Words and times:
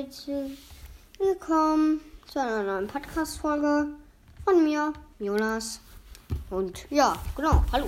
Leute, 0.00 0.50
willkommen 1.18 2.00
zu 2.26 2.40
einer 2.40 2.62
neuen 2.62 2.86
Podcast-Folge 2.86 3.88
von 4.44 4.64
mir, 4.64 4.94
Jonas. 5.18 5.80
Und 6.48 6.86
ja, 6.88 7.14
genau, 7.36 7.62
hallo. 7.70 7.86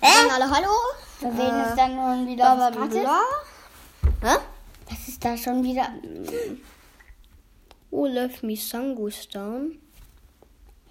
Wir 0.00 0.10
sagen 0.10 0.30
alle 0.30 0.50
Hallo. 0.50 0.68
Wen 1.20 1.40
Äh, 1.40 1.68
ist 1.68 1.78
dann 1.78 1.96
nun 1.96 2.26
wieder 2.26 2.54
Bla 2.54 2.70
was 2.70 2.76
bla 2.76 3.00
bla. 3.00 3.20
Hä? 4.20 4.36
Was 4.90 5.08
ist 5.08 5.24
da 5.24 5.38
schon 5.38 5.64
wieder? 5.64 5.88
Oh, 7.90 8.04
Love 8.06 8.46
Me 8.46 8.54
Sangus 8.54 9.26
down. 9.26 9.78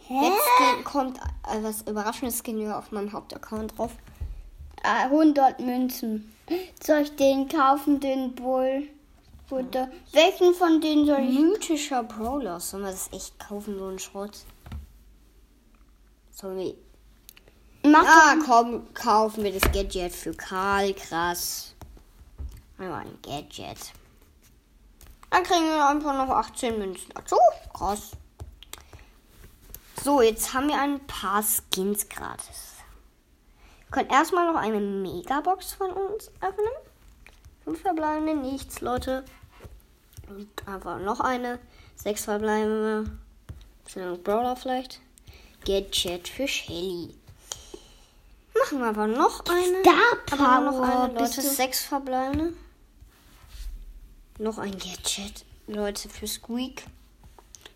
Hä? 0.07 0.15
Jetzt 0.23 0.85
kommt 0.85 1.19
äh, 1.19 1.61
was 1.61 1.83
Überraschendes 1.83 2.43
wir 2.43 2.75
auf 2.75 2.91
meinem 2.91 3.13
Hauptaccount 3.13 3.77
drauf. 3.77 3.91
Ah, 4.81 5.03
100 5.03 5.59
Münzen. 5.59 6.33
Soll 6.81 7.01
ich 7.01 7.15
den 7.15 7.47
kaufen, 7.47 7.99
den 7.99 8.33
Bull? 8.33 8.87
Oder 9.49 9.89
welchen 10.11 10.53
von 10.53 10.81
denen 10.81 11.05
soll 11.05 11.19
ich? 11.21 11.39
Mythischer 11.39 12.03
Brawler. 12.03 12.59
Sollen 12.59 12.83
wir 12.83 12.91
das 12.91 13.11
echt 13.13 13.39
kaufen, 13.39 13.79
so 13.79 13.87
ein 13.87 13.99
Schrott? 13.99 14.45
Wir 16.41 16.75
Mach 17.83 18.03
Ja, 18.03 18.35
komm, 18.45 18.93
kaufen 18.93 19.43
wir 19.43 19.57
das 19.57 19.71
Gadget 19.71 20.13
für 20.13 20.33
Karl. 20.33 20.93
Krass. 20.93 21.73
Einmal 22.77 23.01
ein 23.01 23.17
Gadget. 23.21 23.93
Dann 25.29 25.43
kriegen 25.43 25.65
wir 25.65 25.87
einfach 25.87 26.13
noch 26.13 26.29
18 26.29 26.77
Münzen 26.77 27.09
dazu. 27.15 27.37
Krass. 27.73 28.11
So, 30.03 30.21
jetzt 30.21 30.53
haben 30.53 30.67
wir 30.67 30.79
ein 30.79 31.05
paar 31.07 31.43
Skins 31.43 32.07
gratis. 32.07 32.75
Wir 33.85 33.91
können 33.91 34.09
erstmal 34.09 34.51
noch 34.51 34.59
eine 34.59 34.79
Megabox 34.79 35.73
von 35.73 35.91
uns 35.91 36.29
öffnen. 36.41 36.67
Fünf 37.67 37.81
verbleibende, 37.81 38.33
nichts, 38.33 38.79
Leute. 38.79 39.25
Und 40.29 40.47
einfach 40.65 40.99
noch 40.99 41.19
eine. 41.19 41.59
Sechs 41.97 42.23
verbleibende. 42.23 43.11
Bisschen 43.83 44.23
Brawler 44.23 44.55
vielleicht. 44.55 45.01
Gadget 45.65 46.29
für 46.29 46.47
Shelly. 46.47 47.13
Machen 48.57 48.79
wir 48.79 48.87
aber 48.87 49.07
noch 49.07 49.43
eine. 49.49 49.81
Star 49.81 50.15
aber 50.31 50.71
noch 50.71 50.77
Power. 50.77 51.03
eine, 51.03 51.19
Leute. 51.19 51.41
Sechs 51.41 51.83
verbleibende. 51.83 52.53
Noch 54.37 54.59
ein 54.59 54.71
Gadget. 54.71 55.43
Leute, 55.67 56.07
für 56.07 56.25
Squeak. 56.25 56.85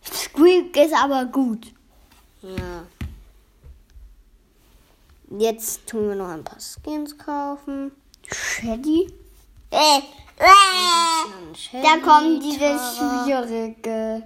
Squeak 0.09 0.77
ist 0.77 0.93
aber 0.93 1.25
gut. 1.25 1.67
Ja. 2.41 2.85
Jetzt 5.37 5.85
tun 5.85 6.07
wir 6.07 6.15
noch 6.15 6.29
ein 6.29 6.45
paar 6.45 6.61
Skins 6.61 7.17
kaufen. 7.17 7.91
Shelly? 8.31 9.13
Da 11.71 11.97
kommt 12.03 12.43
diese 12.43 12.77
schwierige. 12.77 14.23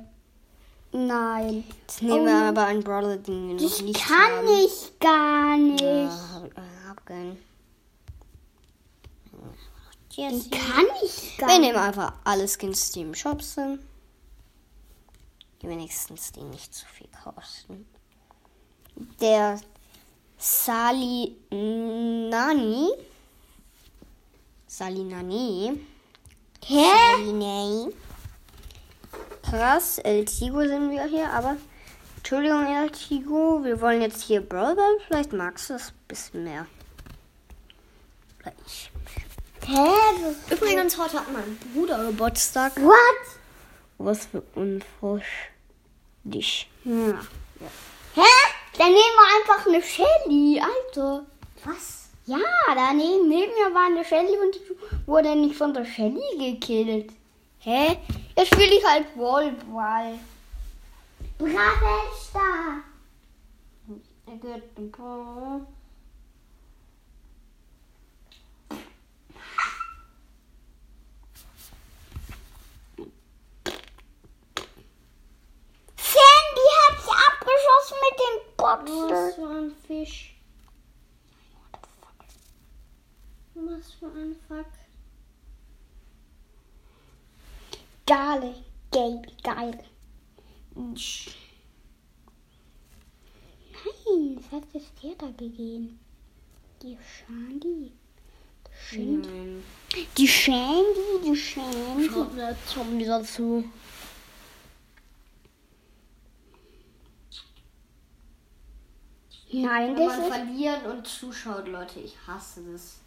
Nein. 0.92 1.64
Jetzt 1.82 2.02
nehmen 2.02 2.26
wir 2.26 2.36
aber 2.36 2.66
einen 2.66 2.84
Brawler, 2.84 3.18
den 3.18 3.48
wir 3.50 3.56
noch 3.56 3.82
nicht 3.82 4.08
kann 4.08 4.32
haben. 4.32 4.48
ich 4.66 5.00
gar 5.00 5.58
nicht. 5.58 5.82
Ja, 5.82 6.10
hab, 6.34 6.46
äh, 6.46 7.06
keinen. 7.06 7.38
Jessie. 10.12 10.50
Kann 10.50 10.86
ich 11.04 11.38
gar 11.38 11.50
Wir 11.50 11.60
nicht. 11.60 11.68
nehmen 11.74 11.84
einfach 11.84 12.14
alle 12.24 12.48
Skins, 12.48 12.92
die 12.92 13.02
im 13.02 13.14
Shop 13.14 13.42
sind. 13.42 13.80
Die 15.62 15.68
wenigstens 15.68 16.32
die 16.32 16.44
nicht 16.44 16.74
zu 16.74 16.86
viel 16.86 17.10
kosten. 17.24 17.86
Der 19.20 19.60
Sali 20.38 21.36
Nani. 21.52 22.90
Salinani. 24.78 25.80
Hä? 26.66 26.84
Salinani. 27.12 27.94
Krass, 29.50 30.00
El 30.00 30.26
Tigo 30.26 30.68
sind 30.68 30.92
wir 30.92 31.06
hier, 31.06 31.30
aber 31.32 31.56
Entschuldigung, 32.18 32.66
El 32.66 32.90
Tigo, 32.90 33.64
wir 33.64 33.80
wollen 33.80 34.02
jetzt 34.02 34.24
hier 34.24 34.42
Brawl. 34.42 34.76
Vielleicht 35.08 35.32
magst 35.32 35.70
du 35.70 35.76
es 35.76 35.92
ein 35.92 36.08
bisschen 36.10 36.44
mehr. 36.44 36.68
Vielleicht. 38.38 38.92
Hä? 39.66 40.54
Übrigens, 40.54 40.98
heute 40.98 41.22
hat 41.22 41.32
mein 41.32 41.58
Bruder 41.74 42.04
Geburtstag. 42.08 42.76
What? 42.76 43.40
Was 43.98 44.26
für 44.26 44.44
unfrisch. 44.56 45.52
Dich. 46.26 46.70
Ja. 46.84 47.22
Hä? 48.16 48.30
Dann 48.78 48.88
nehmen 48.88 49.16
wir 49.20 49.54
einfach 49.54 49.68
eine 49.68 49.82
Shelly, 49.82 50.60
Alter. 50.60 51.26
Was? 51.64 51.95
Ja, 52.28 52.38
daneben 52.74 53.28
neben 53.30 53.52
mir 53.54 53.74
war 53.74 53.86
eine 53.86 54.04
Shelly 54.04 54.36
und 54.38 55.08
wurde 55.08 55.36
nicht 55.36 55.56
von 55.56 55.74
der 55.74 55.86
Shelly 55.86 56.22
gekillt. 56.38 57.12
Hä? 57.60 57.98
Jetzt 58.36 58.54
spiele 58.54 58.76
ich 58.78 58.86
halt 58.86 59.08
Wallball. 59.16 60.18
Bravesta. 61.38 62.82
Er 64.28 64.38
gehört 64.38 64.78
ein 64.78 64.92
paar. 64.92 65.62
Sandy 75.98 76.68
hat 76.82 76.98
sie 77.04 77.16
abgeschossen 77.30 77.98
mit 78.06 78.20
dem 78.20 78.36
Was 78.58 78.80
Boxer. 78.86 79.34
für 79.36 79.50
ein 79.50 79.76
Fisch. 79.88 80.36
Was 83.56 83.94
für 83.94 84.08
ein 84.08 84.36
Fuck. 84.48 84.66
Geile, 88.06 88.54
geil, 88.92 89.22
geil. 89.44 89.84
Nein, 90.76 90.96
was 94.38 94.52
hat 94.52 94.64
es 94.74 94.94
dir 95.02 95.16
da 95.18 95.28
gegeben? 95.28 96.00
Die 96.82 96.98
Shandy. 97.02 97.92
Shandy. 98.72 99.28
Nein. 99.28 99.64
Die 100.18 100.28
Shandy, 100.28 101.22
die 101.24 101.36
Shandy. 101.36 102.10
Schaut 102.10 102.34
mir 102.36 102.50
jetzt 102.52 102.74
schon 102.74 103.00
wieder 103.00 103.24
zu. 103.24 103.64
Nein, 109.52 109.96
Wenn 109.96 110.08
das 110.08 110.18
man 110.18 110.28
ist. 110.28 110.34
verliert 110.36 110.86
und 110.86 111.08
zuschaut, 111.08 111.68
Leute, 111.68 112.00
ich 112.00 112.16
hasse 112.28 112.62
das. 112.72 113.00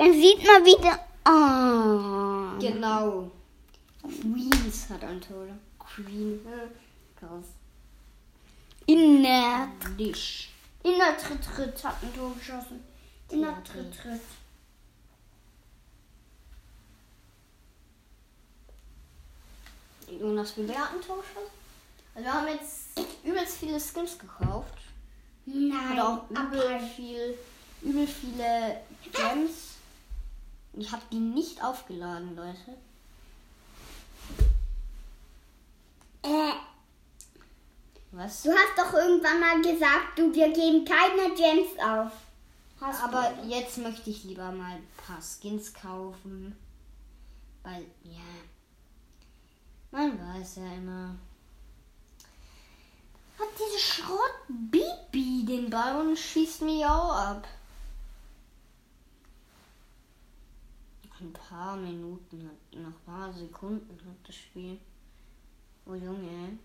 Dann 0.00 0.14
sieht 0.14 0.42
man 0.46 0.64
wieder. 0.64 0.98
Oh. 1.26 2.58
Genau. 2.58 3.30
Queens 4.00 4.88
hat 4.88 5.04
ein 5.04 5.20
Tor. 5.20 5.46
Queen. 5.78 6.40
Krass. 7.18 7.44
Inner. 8.86 9.68
Dich. 9.98 10.54
Inner 10.84 11.14
Tritt 11.18 11.44
Tritt 11.44 11.84
hat 11.84 12.02
ein 12.02 12.14
Tor 12.14 12.34
geschossen. 12.34 12.82
Inner 13.28 13.48
Ja, 13.48 13.60
Tritt 13.60 13.94
Tritt. 13.94 14.22
Jonas, 20.18 20.56
wie 20.56 20.66
wer 20.66 20.78
hat 20.78 20.94
ein 20.94 21.02
Tor 21.02 21.18
geschossen? 21.18 21.52
Also 22.14 22.24
wir 22.24 22.32
haben 22.32 22.48
jetzt 22.48 22.98
übelst 23.22 23.58
viele 23.58 23.78
Skins 23.78 24.18
gekauft. 24.18 24.78
Nein. 25.44 25.90
Hat 25.90 25.98
auch 26.00 26.30
übel 26.30 26.80
viel, 26.96 27.36
übel 27.82 28.06
viele 28.06 28.80
Gems. 29.12 29.69
Ich 30.80 30.90
habe 30.92 31.02
die 31.12 31.18
nicht 31.18 31.62
aufgeladen, 31.62 32.34
Leute. 32.34 32.78
Äh, 36.22 36.52
Was? 38.12 38.42
du 38.42 38.50
hast 38.50 38.78
doch 38.78 38.94
irgendwann 38.94 39.40
mal 39.40 39.60
gesagt, 39.60 40.18
du, 40.18 40.32
wir 40.32 40.50
geben 40.50 40.86
keine 40.86 41.34
Gems 41.34 41.78
auf. 41.78 42.12
Hast 42.80 43.02
Aber 43.02 43.30
jetzt 43.44 43.76
möchte 43.76 44.08
ich 44.08 44.24
lieber 44.24 44.50
mal 44.52 44.76
ein 44.76 44.88
paar 45.06 45.20
Skins 45.20 45.74
kaufen. 45.74 46.56
Weil, 47.62 47.84
ja. 48.02 48.20
Man 49.90 50.18
weiß 50.18 50.56
ja 50.56 50.72
immer. 50.72 51.14
Hat 53.38 53.48
diese 53.54 53.78
Schrott 53.78 54.34
Bibi 54.48 55.44
den 55.44 55.68
Ball 55.68 56.06
und 56.06 56.18
schießt 56.18 56.62
mich 56.62 56.86
auch 56.86 57.12
ab. 57.12 57.46
Noch 61.09 61.09
ein 61.20 61.32
paar 61.32 61.76
Minuten, 61.76 62.50
noch 62.72 62.86
ein 62.88 62.94
paar 63.04 63.32
Sekunden 63.32 63.98
hat 64.06 64.16
das 64.26 64.36
Spiel. 64.36 64.78
Oh 65.86 65.94
Junge. 65.94 66.58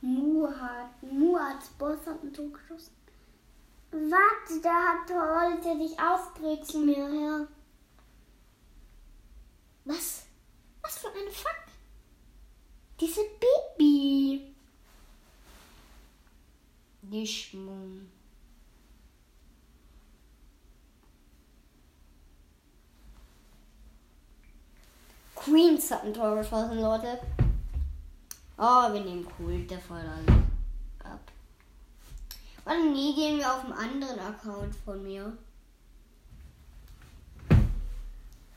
Mu 0.00 0.46
hat, 0.48 1.02
Mu 1.02 1.36
als 1.36 1.68
Boss 1.70 2.06
hat 2.06 2.22
ein 2.22 2.32
Tor 2.32 2.50
geschossen. 2.52 2.94
Warte, 3.90 4.60
der 4.62 4.72
hat 4.72 5.08
wollte 5.08 5.78
dich 5.78 5.98
ausbritzen 5.98 6.86
mir 6.86 7.08
her. 7.08 7.48
Was? 9.84 10.26
Was 10.82 10.98
für 10.98 11.08
ein 11.08 11.30
Fuck? 11.30 11.66
Diese 13.00 13.22
Baby. 13.78 14.54
Nicht 17.02 17.54
Mumm. 17.54 18.15
Queens 25.46 25.92
hat 25.92 26.02
ein 26.02 26.12
Tor 26.12 26.34
geschossen, 26.34 26.80
Leute. 26.80 27.20
Oh, 28.58 28.92
wir 28.92 29.00
nehmen 29.00 29.24
cool, 29.38 29.60
der 29.60 29.78
voll 29.78 29.98
alles 29.98 30.42
ab. 31.04 31.20
Und 32.64 32.92
nie 32.92 33.14
gehen 33.14 33.38
wir 33.38 33.52
auf 33.52 33.62
einen 33.62 33.72
anderen 33.74 34.18
Account 34.18 34.74
von 34.84 35.00
mir. 35.04 35.32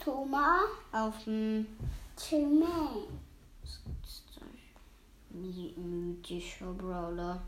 Thomas. 0.03 0.61
Auf 0.91 1.23
dem 1.25 1.67
Thomas. 2.15 3.05
My- 5.29 5.73
mythischer 5.77 6.73
Brawler. 6.73 7.39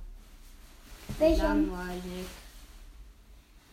Welcher? 1.18 1.44
Langweilig. 1.48 2.28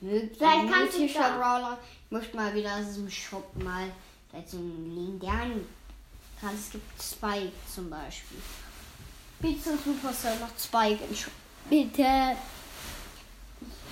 Mythischer 0.01 1.37
Brawler. 1.37 1.77
Ich 2.07 2.11
möchte 2.11 2.37
mal 2.37 2.55
wieder 2.55 2.75
aus 2.77 2.87
diesem 2.87 3.11
Shop 3.11 3.55
mal 3.63 3.91
vielleicht 4.29 4.51
so 4.51 4.59
einen 4.59 4.95
legendären. 4.95 5.67
Gerade 6.41 6.55
es 6.55 6.71
gibt 6.71 7.03
Spike 7.03 7.53
zum 7.73 7.91
Beispiel. 7.91 8.39
Bitte 9.41 9.77
Supercell 9.77 10.39
noch 10.39 10.57
Spike. 10.59 11.05
Bitte. 11.69 12.37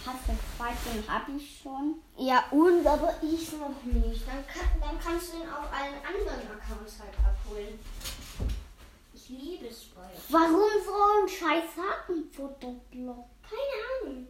Hast 0.07 0.29
du 0.29 0.33
zwei, 0.57 0.73
den 0.93 1.09
hab 1.09 1.29
ich 1.29 1.61
schon. 1.63 1.97
Ja, 2.17 2.45
und 2.53 2.87
aber 2.87 3.15
ich 3.23 3.53
noch 3.53 3.83
nicht. 3.83 4.23
Dann, 4.27 4.47
kann, 4.47 4.81
dann 4.81 5.01
kannst 5.01 5.33
du 5.33 5.39
ihn 5.39 5.49
auf 5.49 5.73
allen 5.73 5.97
anderen 5.97 6.47
Accounts 6.49 7.01
halt 7.01 7.15
abholen. 7.19 7.79
Ich 9.13 9.29
liebe 9.29 9.67
Spike. 9.67 10.23
Warum 10.29 10.71
so 10.85 10.93
ein 10.95 11.29
scheiß 11.29 11.71
Hakenfutterblock? 11.77 13.27
Keine 13.43 14.13
Ahnung. 14.13 14.29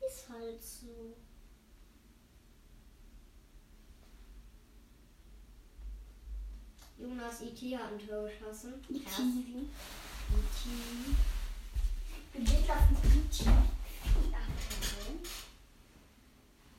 Ist 0.00 0.28
halt 0.28 0.62
so. 0.62 1.16
Jonas 6.98 7.40
E.T. 7.42 7.76
hat 7.76 7.92
ein 7.92 8.08
Tor 8.08 8.28
geschossen. 8.28 8.74
Die 8.88 9.04
Krass. 9.04 9.14
TV. 9.14 9.60
E.T. 10.34 10.68
Du 12.34 12.40
bist 12.40 12.70
auf. 12.70 12.76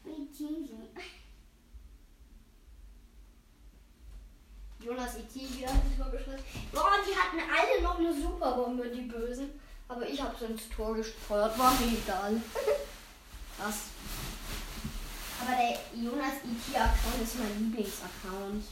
Wie 0.03 0.27
TV. 0.27 0.73
Jonas 4.81 5.15
E.T. 5.17 5.57
wieder 5.57 5.69
ein 5.69 5.97
Tor 5.97 6.11
geschossen. 6.11 6.43
Boah, 6.73 6.97
die 7.07 7.15
hatten 7.15 7.39
alle 7.49 7.81
noch 7.81 7.97
eine 7.99 8.13
Superbombe, 8.13 8.89
die 8.89 9.01
Bösen. 9.01 9.51
Aber 9.87 10.07
ich 10.07 10.21
hab's 10.21 10.41
ins 10.41 10.67
Tor 10.69 10.95
gesteuert. 10.95 11.57
War 11.57 11.71
mir 11.79 11.97
egal. 11.97 12.41
Krass. 13.57 13.83
Aber 15.41 15.55
der 15.55 15.79
Jonas 15.97 16.43
E.T.-Account 16.43 17.23
ist 17.23 17.39
mein 17.39 17.57
Lieblingsaccount. 17.59 18.65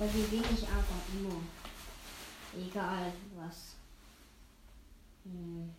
Weil 0.00 0.14
wir 0.14 0.30
wenig 0.32 0.66
einfach 0.66 1.02
immer. 1.12 1.42
Egal 2.56 3.12
was. 3.36 3.76
Hm. 5.24 5.74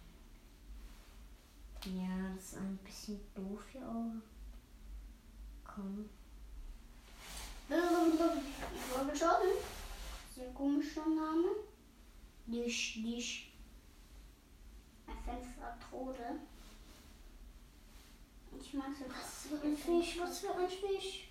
Ja, 1.86 2.32
das 2.36 2.44
ist 2.44 2.58
ein 2.58 2.78
bisschen 2.84 3.20
doof 3.34 3.64
hier 3.72 3.82
auch. 3.82 4.14
Komm. 5.64 6.08
Vorgeschossen. 8.92 9.58
Sehr 10.36 10.52
komischer 10.54 11.08
Name. 11.08 11.56
Nicht, 12.46 12.98
nicht. 12.98 13.54
Fenster 15.26 15.80
Tode. 15.90 16.40
Ich 18.60 18.72
mag 18.76 18.90
so 18.96 19.06
Was 19.10 19.48
für 19.48 19.66
ein 19.66 19.76
Fisch, 19.76 20.20
was 20.20 20.38
für 20.38 20.54
ein 20.54 20.70
Fisch. 20.70 21.28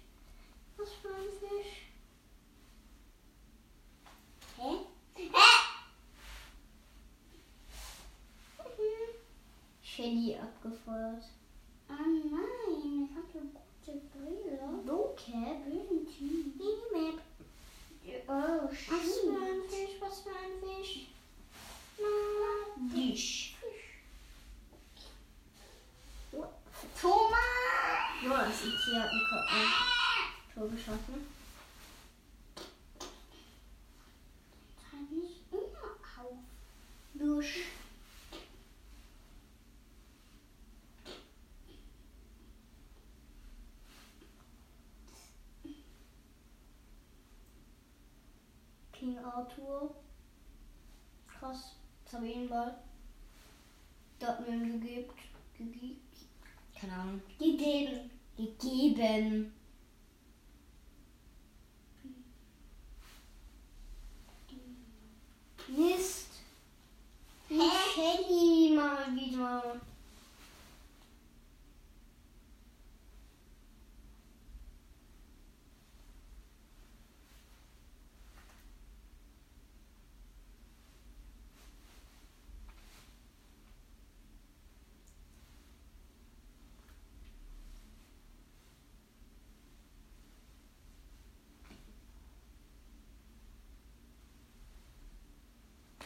Was 0.76 0.92
für 0.94 1.14
ein 1.14 1.30
Fisch. 1.38 1.89
Hä? 4.60 4.78
Shelly 9.82 10.34
abgefeuert. 10.38 11.24
Oh 11.88 11.94
nein, 11.94 13.08
ich 13.10 13.16
hatte 13.16 13.40
gute 13.54 14.00
Brille. 14.12 14.58
Vocab? 14.84 15.66
Minimap. 15.66 17.20
Oh, 18.28 18.68
Was 18.68 18.78
für 18.88 19.36
ein 19.36 19.62
Fisch, 19.68 19.96
was 20.00 20.20
für 20.20 20.30
ein 20.30 20.54
Fisch. 20.62 21.06
Na, 21.98 22.88
Disch. 22.94 23.54
Thomas! 27.00 27.38
Jonas, 28.22 28.64
ich 28.64 28.84
hier 28.84 29.02
hat 29.02 29.10
ein 29.10 29.26
Ko- 29.30 29.46
ein 29.54 30.54
Tor 30.54 30.68
geschossen. 30.68 31.26
Halt 34.92 35.10
nicht 35.10 35.40
immer 35.50 36.22
auf. 36.22 36.38
Dusch. 37.20 37.66
King 48.90 49.18
Arthur. 49.18 49.94
Krass. 51.26 51.76
Jetzt 52.02 52.14
habe 52.14 52.26
ich 52.26 52.36
ihn 52.36 52.48
mal. 52.48 52.82
Der 54.18 54.28
hat 54.28 54.48
mir 54.48 54.56
ihn 54.56 54.80
gegeben. 54.80 55.12
Gegeben. 55.58 56.00
Keine 56.74 56.94
Ahnung. 56.94 57.20
Gegeben. 57.38 58.10
Gegeben. 58.34 59.52
Mist. 65.68 66.30
Shelly 67.60 68.74
mal 68.74 69.14
wieder. 69.14 69.80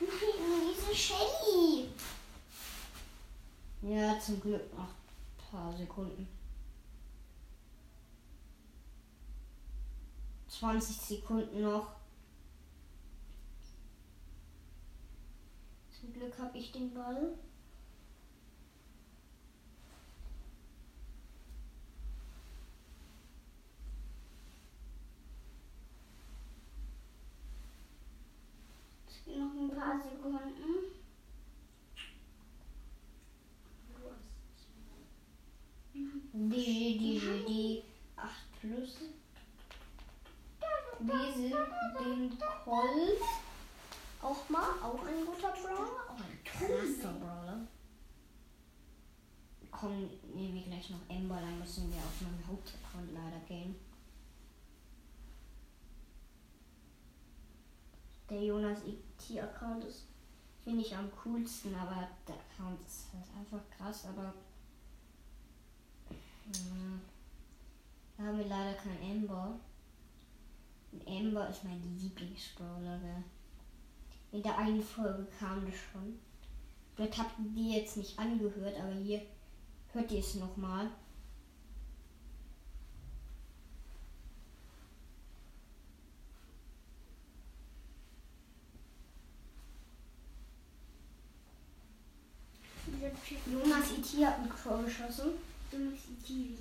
Nein, 0.00 0.74
diese 0.76 0.94
Shelly. 0.94 1.88
Ja, 3.82 4.18
zum 4.18 4.32
Glück 4.44 4.74
noch 4.76 4.88
ein 4.88 5.50
paar 5.50 5.74
Sekunden. 5.74 6.28
20 10.48 10.96
Sekunden 10.96 11.62
noch. 11.62 11.96
Zum 15.98 16.12
Glück 16.12 16.38
habe 16.38 16.58
ich 16.58 16.72
den 16.72 16.92
Ball. 16.92 17.38
Noch 29.26 29.54
ein 29.54 29.70
paar 29.74 30.02
Sekunden. 30.02 30.94
DJ, 36.36 36.98
DJ, 36.98 37.46
die 37.46 37.82
8 38.16 38.30
plus. 38.60 38.98
Sind 41.06 41.52
den 41.52 42.38
Colt. 42.64 43.20
Auch 44.22 44.48
mal, 44.48 44.70
auch 44.82 45.04
ein 45.04 45.26
guter 45.26 45.52
Brawler. 45.52 46.08
Auch 46.08 46.16
ein 46.16 46.38
krasser 46.42 47.12
Brawler. 47.12 47.60
Kommen 49.70 50.08
nehmen 50.34 50.54
wir 50.54 50.62
gleich 50.62 50.88
noch 50.88 51.00
Ember, 51.08 51.36
dann 51.36 51.58
müssen 51.58 51.92
wir 51.92 51.98
auf 51.98 52.20
meinen 52.22 52.42
Hauptaccount 52.48 53.12
leider 53.12 53.44
gehen. 53.46 53.74
Der 58.30 58.42
Jonas 58.42 58.78
ET-Account 58.86 59.84
ist, 59.84 60.06
finde 60.62 60.80
ich, 60.80 60.96
am 60.96 61.10
coolsten, 61.22 61.74
aber 61.74 62.08
der 62.26 62.36
Account 62.36 62.80
ist 62.86 63.08
halt 63.12 63.26
einfach 63.38 63.60
krass, 63.76 64.06
aber 64.06 64.32
hm, 66.46 67.02
da 68.16 68.24
haben 68.24 68.38
wir 68.38 68.46
leider 68.46 68.72
kein 68.74 69.02
Ember. 69.02 69.60
Und 70.94 71.08
Amber 71.08 71.48
ist 71.48 71.64
meine 71.64 71.80
Lieblingsbrawlerin. 71.98 73.24
In 74.30 74.42
der 74.42 74.56
einen 74.56 74.82
Folge 74.82 75.26
kam 75.38 75.64
das 75.66 75.74
schon. 75.74 76.18
Dort 76.96 77.18
habt 77.18 77.38
ihr 77.38 77.50
die 77.50 77.74
jetzt 77.74 77.96
nicht 77.96 78.16
angehört, 78.18 78.76
aber 78.80 78.94
hier 78.94 79.22
hört 79.92 80.12
ihr 80.12 80.20
es 80.20 80.36
nochmal. 80.36 80.88
Jonas 93.50 93.92
E.T. 93.92 94.24
hat 94.24 94.38
einen 94.38 94.48
Crow 94.48 94.84
geschossen. 94.84 95.30
Jonas 95.72 95.98
E.T. 96.08 96.56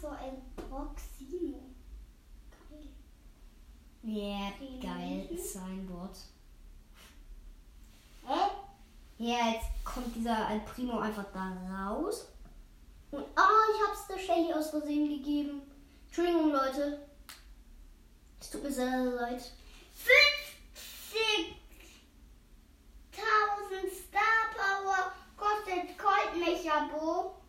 so 0.00 0.08
ein 0.08 0.40
Proximo. 0.56 1.60
Geil. 2.68 2.88
Ja, 4.02 4.52
geil. 4.80 5.28
Sein 5.38 5.88
Wort. 5.90 6.16
Hä? 8.26 8.50
Ja, 9.18 9.50
jetzt 9.50 9.84
kommt 9.84 10.16
dieser 10.16 10.46
Al 10.46 10.60
Primo 10.60 10.98
einfach 10.98 11.26
da 11.32 11.52
raus. 11.70 12.28
Und 13.10 13.24
ah, 13.34 13.64
ich 13.74 13.88
hab's 13.88 14.06
der 14.06 14.18
Shelly 14.18 14.52
aus 14.52 14.70
Versehen 14.70 15.08
gegeben. 15.08 15.62
Entschuldigung, 16.06 16.52
Leute. 16.52 17.06
Es 18.40 18.50
tut 18.50 18.62
mir 18.62 18.72
sehr, 18.72 18.90
sehr 18.90 19.04
leid. 19.04 19.42
50.000 23.12 23.20
Star 23.92 24.54
Power 24.56 25.12
kostet 25.36 25.98
Colt 25.98 26.36
Mechabo. 26.38 27.40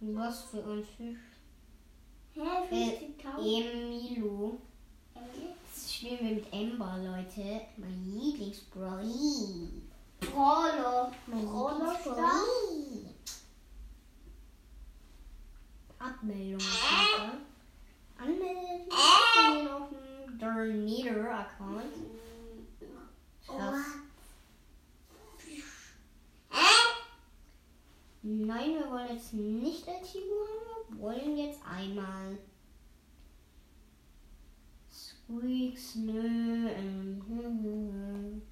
Was 0.00 0.44
für 0.44 0.62
ein 0.64 0.84
Fisch. 0.84 1.18
Hä, 2.32 2.40
Äh, 2.70 2.98
50.000? 3.18 3.38
Emilo. 3.38 4.60
Jetzt 5.14 5.92
spielen 5.92 6.20
wir 6.20 6.34
mit 6.36 6.52
Ember, 6.52 6.96
Leute. 6.98 7.60
Mein. 7.76 9.82
Brawler. 10.20 11.12
Mein 11.26 11.44
Brawler 11.44 11.94
Lieblingsbrawly. 11.96 13.14
Abmeldung. 15.98 16.58
bitte. 16.58 17.40
Anmelden. 18.18 18.88
Bin 18.88 19.68
auf 19.68 19.88
dem 19.90 20.38
Dornito-Account. 20.38 21.94
Krass. 23.46 23.84
Nein, 28.22 28.74
wir 28.74 28.90
wollen 28.90 29.14
jetzt 29.14 29.32
nicht 29.32 29.86
El 29.86 30.02
Tigo 30.02 30.44
haben. 30.44 30.94
Wir 30.94 31.00
wollen 31.00 31.36
jetzt 31.38 31.60
einmal 31.64 32.36
Squeaks, 34.90 35.94
nö. 35.96 36.68
Ähm, 36.68 37.22
hm, 37.26 37.62
hm, 37.62 38.42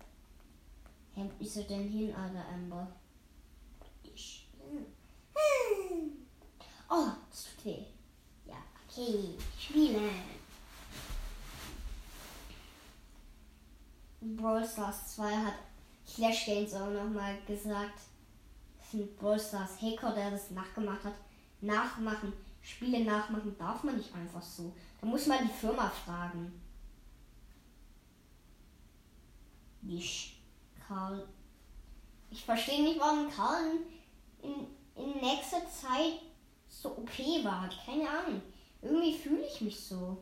hm. 1.15 1.31
Ist 1.39 1.57
er 1.57 1.65
denn 1.65 1.89
hin, 1.89 2.15
alter 2.15 2.49
Amber? 2.49 2.89
Ich. 4.03 4.49
Hm. 4.71 4.87
Oh, 6.89 7.09
das 7.29 7.45
tut 7.45 7.65
weh. 7.67 7.85
Ja, 8.47 8.57
okay. 8.89 9.35
Spielen. 9.59 10.11
Brawl 14.21 14.67
Stars 14.67 15.17
2 15.17 15.31
hat 15.31 15.55
Clash 16.07 16.47
Games 16.47 16.75
auch 16.75 16.91
nochmal 16.91 17.37
gesagt, 17.47 18.01
das 18.91 18.95
ist 18.95 19.01
ein 19.01 19.17
Brawl 19.17 19.39
Stars 19.39 19.83
Hacker, 19.83 20.15
der 20.15 20.31
das 20.31 20.51
nachgemacht 20.51 21.05
hat. 21.05 21.15
Nachmachen, 21.61 22.33
Spiele 22.63 23.05
nachmachen 23.05 23.55
darf 23.59 23.85
man 23.85 23.97
nicht 23.99 24.15
einfach 24.15 24.43
so. 24.43 24.75
Da 25.01 25.07
muss 25.07 25.27
man 25.27 25.47
die 25.47 25.53
Firma 25.53 25.91
fragen. 25.91 26.59
Ich, 29.87 30.41
Karl. 30.87 31.29
Ich 32.31 32.45
verstehe 32.45 32.83
nicht, 32.83 32.99
warum 32.99 33.31
Karl 33.31 33.77
in, 34.43 34.67
in 34.95 35.21
nächster 35.21 35.69
Zeit 35.69 36.21
so 36.67 36.91
OP 36.91 37.19
war. 37.45 37.69
Keine 37.85 38.09
Ahnung. 38.09 38.41
Irgendwie 38.81 39.19
fühle 39.19 39.47
ich 39.47 39.61
mich 39.61 39.79
so. 39.79 40.17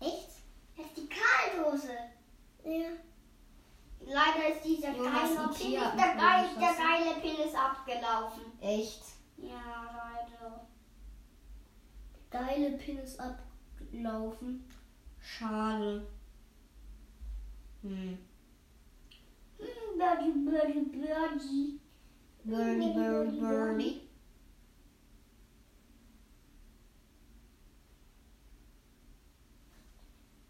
Echt? 0.00 0.28
Das 0.76 0.86
ist 0.86 0.96
die 0.96 1.08
Karldose. 1.08 1.92
Ja. 2.64 3.09
Leider 4.00 4.54
ist 4.54 4.64
dieser 4.64 4.96
Jonas 4.96 5.34
geile. 5.34 5.48
Pin, 5.48 5.72
der, 5.72 6.14
geil, 6.16 6.48
der 6.58 6.74
geile 6.74 7.20
Pin 7.20 7.46
ist 7.46 7.54
abgelaufen. 7.54 8.42
Echt. 8.60 9.02
Ja, 9.36 10.12
leider. 10.12 10.66
Geile 12.30 12.76
Pin 12.78 12.98
ist 12.98 13.20
abgelaufen. 13.20 14.64
Schade. 15.18 16.06
Hm. 17.82 18.18
Hm, 19.58 19.98
Birdie, 19.98 20.32
Birdie, 20.32 20.90
Birdie. 20.90 21.80
Birdie, 22.42 22.92
birdie, 22.94 23.40
birdie. 23.40 24.08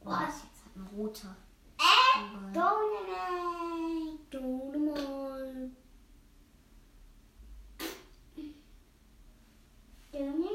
Was? 0.03 0.43
Jetzt 0.45 0.65
hat 0.65 0.77
ein 0.77 0.89
roter. 0.97 1.37
tối 2.55 2.89
nay 3.09 4.17
chú 4.31 4.71
đúng 4.73 4.95
rồi. 4.95 5.71
Chữ. 10.13 10.50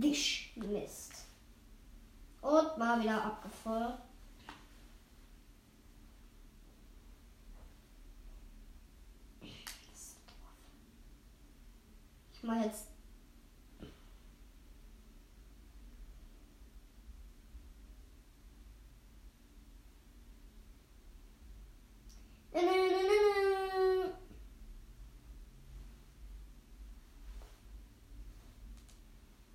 Disch 0.00 0.52
Mist. 0.56 1.26
Und 2.40 2.78
mal 2.78 3.00
wieder 3.00 3.22
abgefeuert. 3.24 4.00
Ich 12.42 12.42
mach 12.42 12.64
jetzt. 12.64 12.88
Nö, 22.52 22.60
nö, 22.60 22.72
nö, 22.90 23.00
nö, 23.08 23.18
nö. 23.46 24.12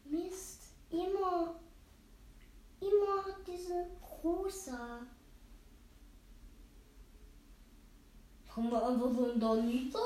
Mist, 0.06 0.72
immer, 0.90 1.60
immer 2.80 3.24
diese 3.46 3.88
rosa. 4.24 5.02
Haben 8.58 8.72
wir 8.72 8.88
einfach 8.88 9.12
so 9.16 9.24
einen 9.30 9.40
Donito? 9.40 10.00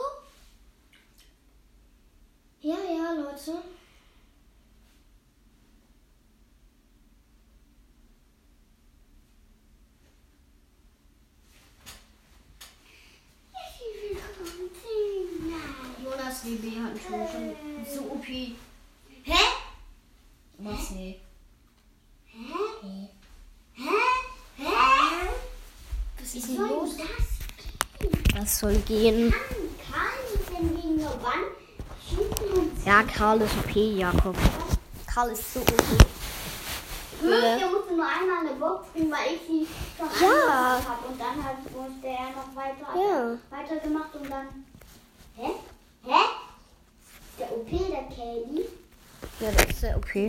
Ja, 2.60 2.76
ja, 2.76 3.14
Leute. 3.14 3.64
Jonas 16.04 16.44
WB 16.46 16.66
hat 16.82 16.98
schon, 16.98 17.28
schon 17.28 17.86
so 17.86 18.02
OP. 18.12 18.26
Hä? 18.26 19.44
Was 20.58 20.92
nee. 20.92 21.20
Hä? 22.26 22.38
Hä? 23.74 23.90
Hä? 24.58 25.30
Was 26.20 26.34
Wie 26.34 26.38
ist 26.40 26.48
denn 26.48 26.56
soll 26.58 26.70
los? 26.70 26.98
das 26.98 27.08
Das 27.08 27.10
soll 27.12 27.20
gehen. 27.20 27.30
kann? 28.00 28.00
Kann 28.02 28.10
denn 28.10 28.10
gegen 28.10 28.38
eine 28.38 28.41
Schießen 32.08 32.54
und 32.54 32.86
Ja, 32.86 33.04
Karl 33.04 33.42
ist 33.42 33.54
OP, 33.58 33.76
Jakob. 33.76 34.36
Karl 35.08 35.32
ist 35.32 35.54
so 35.54 35.60
OP. 35.62 35.72
Hm, 37.22 37.30
wir 37.30 37.68
mussten 37.68 37.96
nur 37.98 38.06
einmal 38.08 38.46
eine 38.48 38.56
Box 38.60 38.88
bringen, 38.94 39.12
weil 39.12 39.36
ich 39.36 39.42
sie 39.48 39.68
schon 39.98 40.08
Ja. 40.28 40.82
habe. 40.84 41.08
Und 41.08 41.20
dann 41.20 41.44
hat, 41.44 41.58
musste 41.72 42.08
er 42.08 42.32
noch 42.32 42.56
weiter, 42.56 42.88
Ja. 42.96 43.38
weitergemacht 43.58 44.16
und 44.16 44.30
dann... 44.30 44.66
Hä? 45.36 45.52
Hä? 46.04 46.22
Der 47.40 47.52
OP, 47.52 47.70
der 47.70 48.04
Kelly. 48.16 48.66
Ja, 49.40 49.52
das 49.52 49.66
ist 49.66 49.82
sehr 49.82 49.96
OP. 49.98 50.12
Berry, 50.14 50.28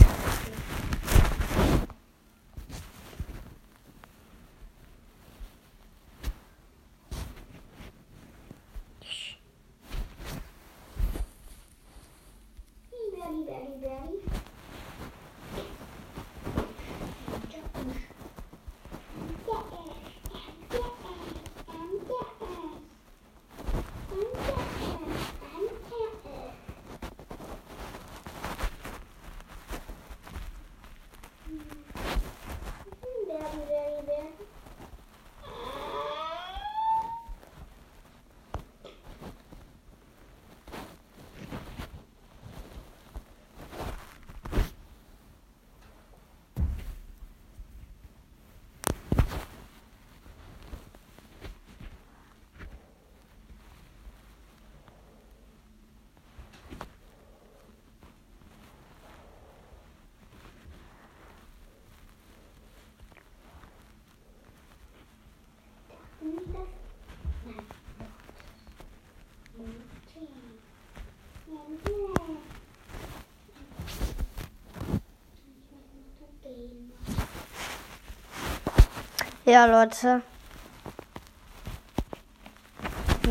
Ja, 79.45 79.67
Leute. 79.67 80.23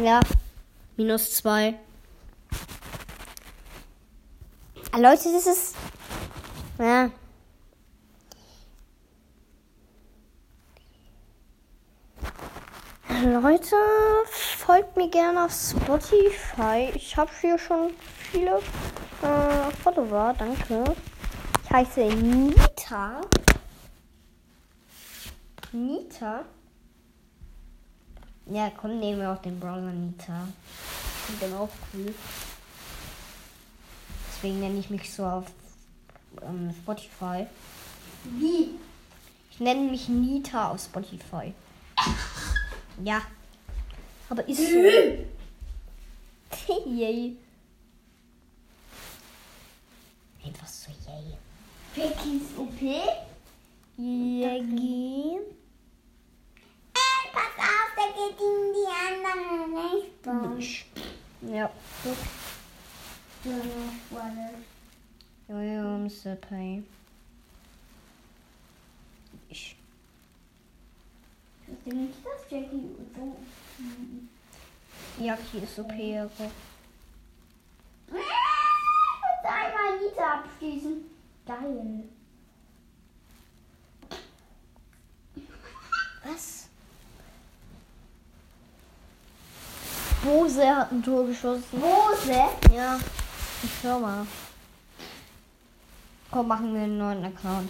Ja, 0.03 0.19
minus 0.97 1.33
zwei. 1.35 1.79
Leute, 4.93 5.31
das 5.33 5.47
ist. 5.47 5.75
Ja, 6.77 7.09
Leute, 13.41 13.75
folgt 14.57 14.95
mir 14.97 15.09
gerne 15.09 15.45
auf 15.45 15.51
Spotify. 15.51 16.91
Ich 16.93 17.17
habe 17.17 17.31
hier 17.41 17.57
schon 17.57 17.89
viele 18.31 18.59
äh, 19.23 19.71
Follower, 19.81 20.35
danke. 20.37 20.83
Ich 21.63 21.71
heiße 21.71 22.01
Nita. 22.01 23.21
Nita? 25.71 26.45
Ja, 28.45 28.71
komm, 28.79 28.99
nehmen 28.99 29.21
wir 29.21 29.31
auch 29.31 29.41
den 29.41 29.59
Brawler 29.59 29.91
Nita. 29.91 30.47
Ich 31.29 31.39
den 31.39 31.55
auch 31.55 31.69
cool. 31.95 32.13
Deswegen 34.27 34.59
nenne 34.59 34.77
ich 34.77 34.91
mich 34.91 35.11
so 35.11 35.25
auf 35.25 35.45
ähm, 36.43 36.71
Spotify. 36.83 37.47
Wie? 38.23 38.75
Ich 39.49 39.59
nenne 39.59 39.89
mich 39.89 40.09
Nita 40.09 40.69
auf 40.69 40.79
Spotify. 40.79 41.55
Ja. 43.03 43.21
Aber 44.29 44.47
ist 44.47 44.57
so. 44.57 44.63
yay. 46.89 47.35
Einfach 50.45 50.67
so 50.67 50.91
yay. 51.07 51.37
Beckys 51.95 52.57
OP? 52.57 52.81
Yay. 53.97 55.39
Pass 57.33 57.57
auf, 57.57 57.91
da 57.95 58.05
geht 58.11 58.39
in 58.39 58.73
die 58.73 58.89
andere 59.07 59.63
Richtung. 59.93 60.59
Ja. 61.53 61.67
Jojo, 65.47 65.97
Mr. 65.97 66.35
Pay. 66.35 66.83
Ich. 69.49 69.75
Ich 71.67 71.73
denke 71.83 71.95
nicht, 71.95 72.15
Jackie 72.51 72.97
so. 73.15 73.37
Jackie 75.23 75.59
ist. 75.59 75.79
Ich 75.79 75.83
muss 75.83 75.93
einmal 79.45 79.99
Nita 80.03 80.33
abschließen. 80.33 80.95
Geil. 81.45 82.03
Was? 86.25 86.67
Bose 90.21 90.75
hat 90.75 90.91
ein 90.91 91.01
Tor 91.01 91.25
geschossen. 91.27 91.63
Rose? 91.81 92.49
Ja. 92.75 92.99
Ich 93.63 93.71
schau 93.81 93.99
mal. 93.99 94.27
Komm, 96.29 96.47
machen 96.49 96.73
wir 96.73 96.81
einen 96.81 96.97
neuen 96.97 97.23
Account. 97.23 97.69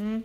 Hm. 0.00 0.24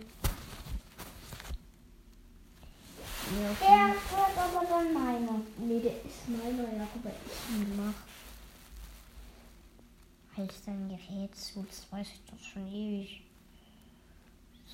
Ja, 3.28 3.50
okay. 3.50 3.66
Der 3.68 3.88
wird 3.92 4.38
aber 4.38 4.64
dann 4.66 4.94
meiner. 4.94 5.42
Nee, 5.58 5.80
der 5.80 5.92
ist 6.02 6.26
meiner, 6.28 6.62
ja, 6.78 6.88
aber 6.94 7.10
ich 7.10 7.76
mach. 7.76 7.92
Halt 10.34 10.54
dein 10.64 10.88
Gerät 10.88 11.36
zu, 11.36 11.62
das 11.68 11.92
weiß 11.92 12.06
ich 12.08 12.22
doch 12.30 12.42
schon 12.42 12.66
ewig. 12.68 13.22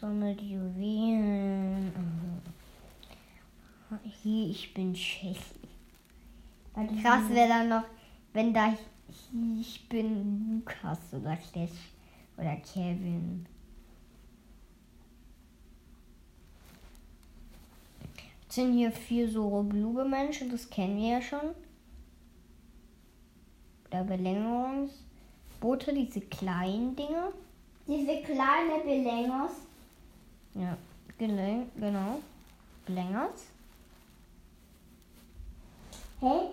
Sammelt 0.01 0.41
Juwelen. 0.41 1.87
Mhm. 1.87 2.41
Hier, 4.23 4.51
ich 4.51 4.73
bin 4.73 4.95
Shelly. 4.95 5.37
Krass 7.03 7.29
wäre 7.29 7.49
dann 7.49 7.69
noch, 7.69 7.85
wenn 8.33 8.55
da 8.55 8.73
ich 9.61 9.89
bin 9.89 10.65
Lukas 10.65 11.13
oder 11.13 11.37
Clash 11.37 11.71
oder 12.37 12.57
Kevin. 12.57 13.47
Sind 18.53 18.75
hier 18.75 18.93
vier 18.93 19.31
so 19.31 19.63
blume 19.63 20.05
Menschen, 20.05 20.51
das 20.51 20.69
kennen 20.69 20.99
wir 20.99 21.13
ja 21.13 21.23
schon. 21.23 21.55
Oder 23.89 24.05
Belänger-Boote, 24.05 25.95
diese 25.95 26.21
kleinen 26.21 26.95
Dinge. 26.95 27.33
Diese 27.87 28.23
kleine 28.23 28.83
Belängers. 28.85 29.53
Ja, 30.55 30.77
genau. 31.19 32.21
Belängers. 32.85 33.47
Hä? 36.21 36.51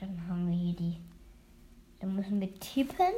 Dann 0.00 0.28
haben 0.28 0.50
wir 0.50 0.56
hier 0.56 0.74
die. 0.74 0.96
Dann 2.00 2.16
müssen 2.16 2.40
wir 2.40 2.58
tippen. 2.58 3.14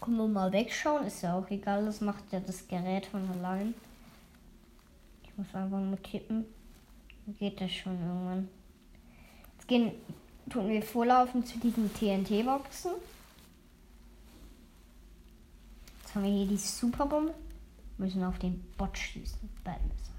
Können 0.00 0.16
wir 0.16 0.26
mal 0.26 0.50
wegschauen, 0.50 1.06
ist 1.06 1.22
ja 1.22 1.38
auch 1.38 1.48
egal, 1.50 1.84
das 1.84 2.00
macht 2.00 2.24
ja 2.32 2.40
das 2.40 2.66
Gerät 2.66 3.06
von 3.06 3.30
allein. 3.30 3.74
Ich 5.34 5.38
muss 5.38 5.54
einfach 5.54 5.80
nur 5.80 6.00
tippen. 6.02 6.44
Dann 7.26 7.36
geht 7.36 7.60
das 7.60 7.72
schon 7.72 7.92
irgendwann. 7.94 8.48
Jetzt 9.56 9.66
gehen, 9.66 9.92
tun 10.48 10.68
wir 10.68 10.80
vorlaufen 10.80 11.44
zu 11.44 11.58
diesen 11.58 11.92
TNT-Boxen. 11.92 12.92
Jetzt 16.02 16.14
haben 16.14 16.22
wir 16.22 16.30
hier 16.30 16.46
die 16.46 16.56
Superbombe. 16.56 17.34
Müssen 17.98 18.22
auf 18.22 18.38
den 18.38 18.62
Bot 18.78 18.96
schießen. 18.96 19.48
Bad 19.64 19.76
sein. 19.78 20.14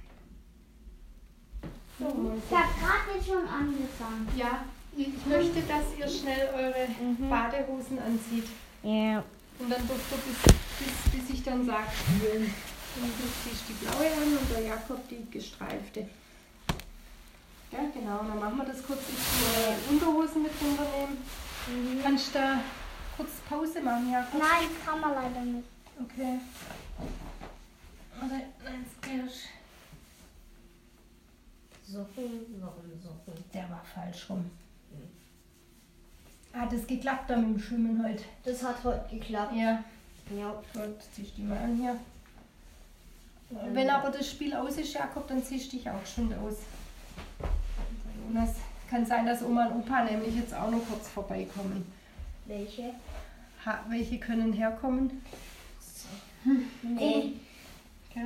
Ich 2.00 2.56
hab 2.56 2.80
gerade 2.80 3.18
jetzt 3.18 3.28
schon 3.28 3.48
angefangen. 3.48 4.28
Ja, 4.36 4.66
ich 4.98 5.26
möchte, 5.26 5.62
dass 5.62 5.98
ihr 5.98 6.08
schnell 6.10 6.50
eure 6.54 6.88
Mhm. 7.02 7.30
Badehosen 7.30 8.00
anzieht. 8.00 8.48
Ja. 8.84 9.24
Und 9.60 9.70
dann 9.72 9.88
dürft 9.88 10.12
ihr 10.12 10.18
bis, 10.18 10.42
bis, 10.80 11.12
bis 11.22 11.30
ich 11.38 11.44
dann 11.44 11.66
sage, 11.66 11.88
spielen. 11.94 12.54
Und 13.02 13.12
du 13.20 13.28
ziehst 13.44 13.64
die 13.68 13.74
blaue 13.74 14.08
an 14.08 14.38
und 14.38 14.50
der 14.50 14.62
Jakob 14.62 15.08
die 15.10 15.30
gestreifte. 15.30 16.08
Ja, 17.72 17.80
genau. 17.94 18.20
Dann 18.20 18.40
machen 18.40 18.58
wir 18.58 18.66
das 18.66 18.82
kurz. 18.86 19.02
Ich 19.10 19.18
eure 19.58 19.78
Unterhosen 19.90 20.44
mit 20.44 20.52
runternehmen. 20.62 21.18
Kannst 22.02 22.30
du 22.30 22.40
da 22.40 22.60
kurz 23.18 23.32
Pause 23.50 23.82
machen, 23.82 24.12
Jakob? 24.12 24.40
Nein, 24.40 24.70
kann 24.86 25.02
man 25.02 25.14
leider 25.14 25.42
nicht. 25.42 25.68
Okay. 26.02 26.40
Warte, 28.20 28.36
nein, 28.64 28.86
es 28.86 29.02
geht. 29.02 29.32
Socken, 31.88 32.62
warum 32.62 33.02
Socken? 33.02 33.44
Der 33.54 33.70
war 33.70 33.84
falsch 33.94 34.30
rum. 34.30 34.50
Hat 36.54 36.72
es 36.72 36.88
geklappt 36.88 37.30
da 37.30 37.36
mit 37.36 37.58
dem 37.58 37.60
Schwimmen 37.60 38.02
heute? 38.04 38.24
Das 38.44 38.64
hat 38.64 38.84
heute 38.84 39.16
geklappt. 39.18 39.54
Ja. 39.56 39.84
Ja. 40.36 40.52
Gut, 40.74 41.02
ziehst 41.14 41.38
die 41.38 41.44
mal 41.44 41.58
an 41.58 41.76
hier. 41.76 42.00
Wenn 43.50 43.90
aber 43.90 44.10
das 44.10 44.30
Spiel 44.30 44.54
aus 44.54 44.78
ist, 44.78 44.94
Jakob, 44.94 45.28
dann 45.28 45.44
ziehst 45.44 45.72
du 45.72 45.78
dich 45.78 45.90
auch 45.90 46.06
schon 46.06 46.34
aus. 46.34 46.56
Jonas, 48.28 48.56
kann 48.90 49.06
sein, 49.06 49.26
dass 49.26 49.44
Oma 49.44 49.68
und 49.68 49.82
Opa 49.82 50.04
nämlich 50.04 50.36
jetzt 50.36 50.54
auch 50.54 50.70
noch 50.70 50.86
kurz 50.88 51.10
vorbeikommen. 51.10 51.92
Welche? 52.46 52.94
Ha, 53.66 53.80
welche 53.90 54.20
können 54.20 54.54
herkommen? 54.54 55.22
Nee. 56.84 57.34
Ja. 58.16 58.24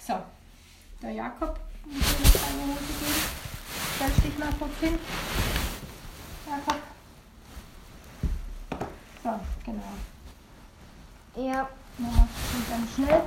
So, 0.00 0.14
der 1.02 1.12
Jakob 1.12 1.60
muss 1.84 2.00
noch 2.00 2.48
eine 2.48 2.62
Hose 2.62 2.92
geben. 3.00 3.24
Stellst 3.96 4.24
dich 4.24 4.38
mal 4.38 4.52
kurz 4.58 4.78
hin. 4.80 4.98
Jakob. 6.46 6.82
So, 9.24 9.40
genau. 9.64 9.82
Ja. 11.34 11.66
Mama 11.96 12.28
kommt 12.52 12.70
dann 12.70 12.86
schnell. 12.94 13.22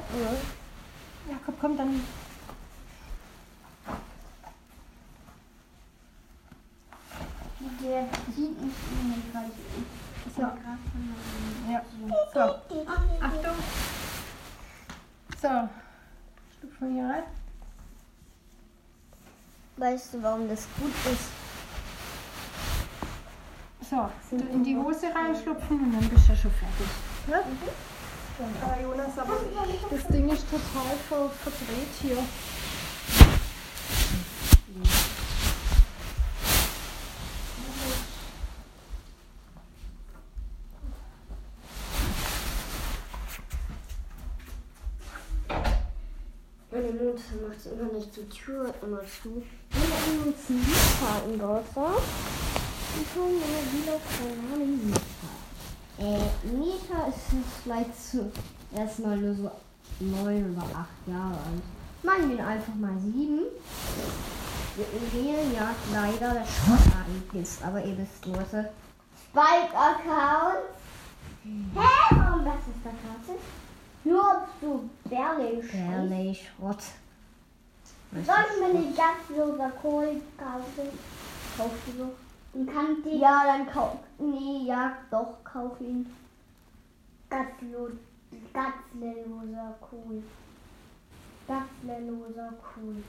Jakob 1.28 1.60
kommt 1.60 1.80
dann. 1.80 2.02
Der 7.82 8.06
sieht 8.36 8.62
nicht 8.62 9.32
gerade. 9.32 9.52
Ich 10.28 10.34
So. 10.36 10.44
hab 10.44 10.56
gerade 10.62 10.78
von 10.92 11.72
Ja. 11.72 11.82
So, 12.34 12.40
Achtung. 13.20 13.56
So, 15.42 15.70
Stufen 16.58 16.94
hier 16.94 17.06
rein. 17.06 17.24
Weißt 19.78 20.14
du, 20.14 20.22
warum 20.24 20.48
das 20.48 20.68
gut 20.80 20.94
ist? 21.12 21.47
So, 23.90 24.10
in 24.52 24.64
die 24.66 24.76
Hose 24.76 25.08
reinschlupfen 25.16 25.80
und 25.80 25.94
dann 25.94 26.10
bist 26.10 26.28
du 26.28 26.36
schon 26.36 26.52
fertig. 26.52 26.88
Ja? 27.30 27.40
Ah, 28.62 28.82
Jonas, 28.82 29.18
aber 29.18 29.38
das 29.90 30.08
Ding 30.08 30.30
ist 30.30 30.46
total 30.52 30.98
ver 31.08 31.30
verdreht 31.30 31.88
hier. 32.02 32.18
Meine 46.70 46.92
Mutter 46.92 47.22
macht 47.48 47.66
immer 47.66 47.94
nicht 47.94 48.16
die 48.18 48.28
Tür 48.28 48.74
immer 48.82 49.00
zu. 49.00 49.42
Wir 49.72 49.80
haben 49.80 50.28
uns 50.28 50.50
Lisa 50.50 51.22
in 51.32 51.40
Deutschland. 51.40 51.98
Ich 52.56 52.67
habe 52.98 53.30
eine 53.30 53.62
wieder 53.74 54.00
keine 54.08 54.66
Lisa. 54.66 55.00
Äh, 56.00 56.48
Mieter 56.48 57.08
ist 57.10 57.64
vielleicht 57.64 57.96
zu 58.00 58.32
erstmal 58.76 59.18
nur 59.18 59.36
so 59.36 59.52
neun 60.00 60.56
oder 60.56 60.64
acht 60.76 61.08
Jahre 61.08 61.34
alt. 61.34 61.64
Machen 62.04 62.30
wir 62.30 62.36
ihn 62.38 62.44
einfach 62.44 62.76
mal 62.76 62.98
sieben. 63.00 63.42
Wir 64.76 64.86
wählen 65.14 65.54
ja 65.54 65.74
leider 65.92 66.36
das 66.36 66.48
Schrottereignis, 66.56 67.60
aber 67.64 67.84
ihr 67.84 67.98
wisst, 67.98 68.26
Leute. 68.26 68.70
Spike-Account. 69.30 70.64
Hä? 71.44 72.16
Warum 72.16 72.46
das 72.46 72.56
ist 72.56 72.86
der 72.86 72.92
Karte? 72.92 73.40
Nur 74.04 74.22
ob 74.22 74.62
du 74.62 74.90
Berlin 75.10 76.36
Schrott. 76.36 76.84
Soll 78.12 78.46
ich 78.54 78.60
mir 78.60 78.80
eine 78.80 78.94
gastloser 78.94 79.72
Kohl 79.82 80.22
kaufen? 80.38 80.90
Und 82.54 82.74
kann 82.74 83.04
die 83.04 83.20
Ja, 83.20 83.44
dann 83.46 83.68
kauf. 83.68 83.98
Nee, 84.20 84.66
ja, 84.66 84.98
doch, 85.12 85.44
kauf 85.44 85.80
ihn. 85.80 86.06
gastlo 87.30 87.90
gastloser 88.54 89.76
Kohl. 89.82 90.24
Gastloser 91.48 92.54
Kohl. 92.62 93.04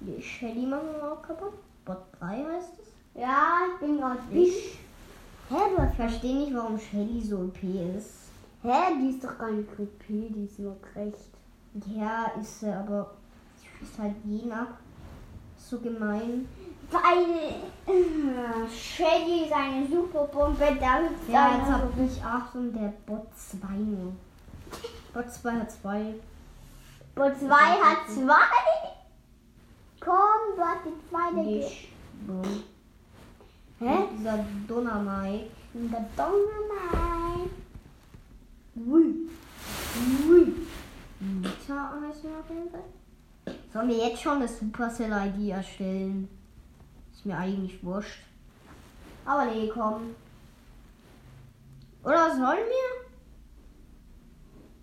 Die 0.00 0.22
Shelly 0.22 0.66
machen 0.66 0.88
wir 0.94 1.12
auch 1.12 1.22
kaputt. 1.22 1.54
Bot 1.84 1.98
3 2.20 2.44
heißt 2.44 2.72
es. 2.80 3.20
Ja, 3.20 3.60
ich 3.72 3.80
bin 3.80 3.98
gerade 3.98 4.20
Ich. 4.32 4.78
Hä, 5.48 5.54
aber 5.54 5.88
ich 5.88 5.96
verstehe 5.96 6.36
nicht, 6.36 6.54
warum 6.54 6.78
Shelly 6.78 7.20
so 7.20 7.38
OP 7.38 7.62
ist. 7.62 8.30
Hä? 8.62 8.94
Die 9.00 9.10
ist 9.10 9.24
doch 9.24 9.38
gar 9.38 9.50
nicht 9.50 9.68
OP, 9.78 10.02
die 10.08 10.44
ist 10.44 10.58
nur 10.58 10.76
recht. 10.94 11.30
Ja, 11.86 12.26
ist 12.40 12.60
sie, 12.60 12.70
aber 12.72 13.12
sie 13.56 13.66
schießt 13.78 13.98
halt 13.98 14.14
jeden 14.24 14.52
ab. 14.52 14.78
So 15.56 15.78
gemein. 15.78 16.46
Weil 16.90 17.54
äh, 17.86 18.68
Shaggy 18.70 19.48
seine 19.48 19.86
Superbombe 19.88 20.58
da 20.78 20.98
ist 20.98 21.28
Ja, 21.28 21.54
jetzt 21.56 21.66
seine- 21.66 21.82
hab 21.82 21.98
ich 21.98 22.22
8 22.22 22.54
und 22.56 22.72
der 22.74 22.92
Bot 23.06 23.26
2 23.34 23.66
nur. 23.76 24.12
Bot 25.14 25.32
2 25.32 25.52
hat 25.52 25.70
2. 25.70 26.14
Bot 27.14 27.38
2 27.38 27.54
hat 27.54 28.08
zwei. 28.08 28.92
Komm, 30.00 30.56
du 30.56 30.62
hast 30.62 30.84
die 30.86 31.08
zweite. 31.08 31.36
Nicht. 31.48 31.88
Hä? 33.78 33.98
Dieser 34.18 34.44
Donnermike. 34.68 35.46
Der 35.74 36.04
Donnermann. 36.16 37.50
Ui. 38.76 39.14
Ui. 40.28 40.52
Er 41.22 41.50
jeden 42.50 42.70
Fall. 42.70 42.84
Sollen 43.72 43.88
wir 43.88 44.08
jetzt 44.08 44.20
schon 44.20 44.36
eine 44.36 44.48
Supercell-ID 44.48 45.50
erstellen? 45.50 46.28
Ist 47.12 47.24
mir 47.24 47.36
eigentlich 47.36 47.82
wurscht. 47.84 48.20
Aber 49.24 49.44
nee, 49.46 49.70
komm. 49.72 50.14
Oder 52.02 52.30
sollen 52.30 52.66
wir? 52.66 53.02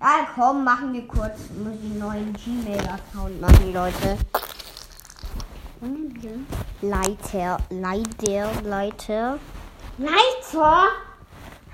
Ja, 0.01 0.27
komm, 0.33 0.63
machen 0.63 0.93
wir 0.93 1.05
kurz. 1.07 1.37
Ich 1.49 1.57
muss 1.57 1.77
den 1.77 1.99
neuen 1.99 2.33
Gmail-Account 2.33 3.41
machen, 3.41 3.73
Leute. 3.73 4.17
Leiter, 6.81 7.57
Leiter, 7.69 8.61
Leiter. 8.63 9.39
Leiter? 9.97 10.87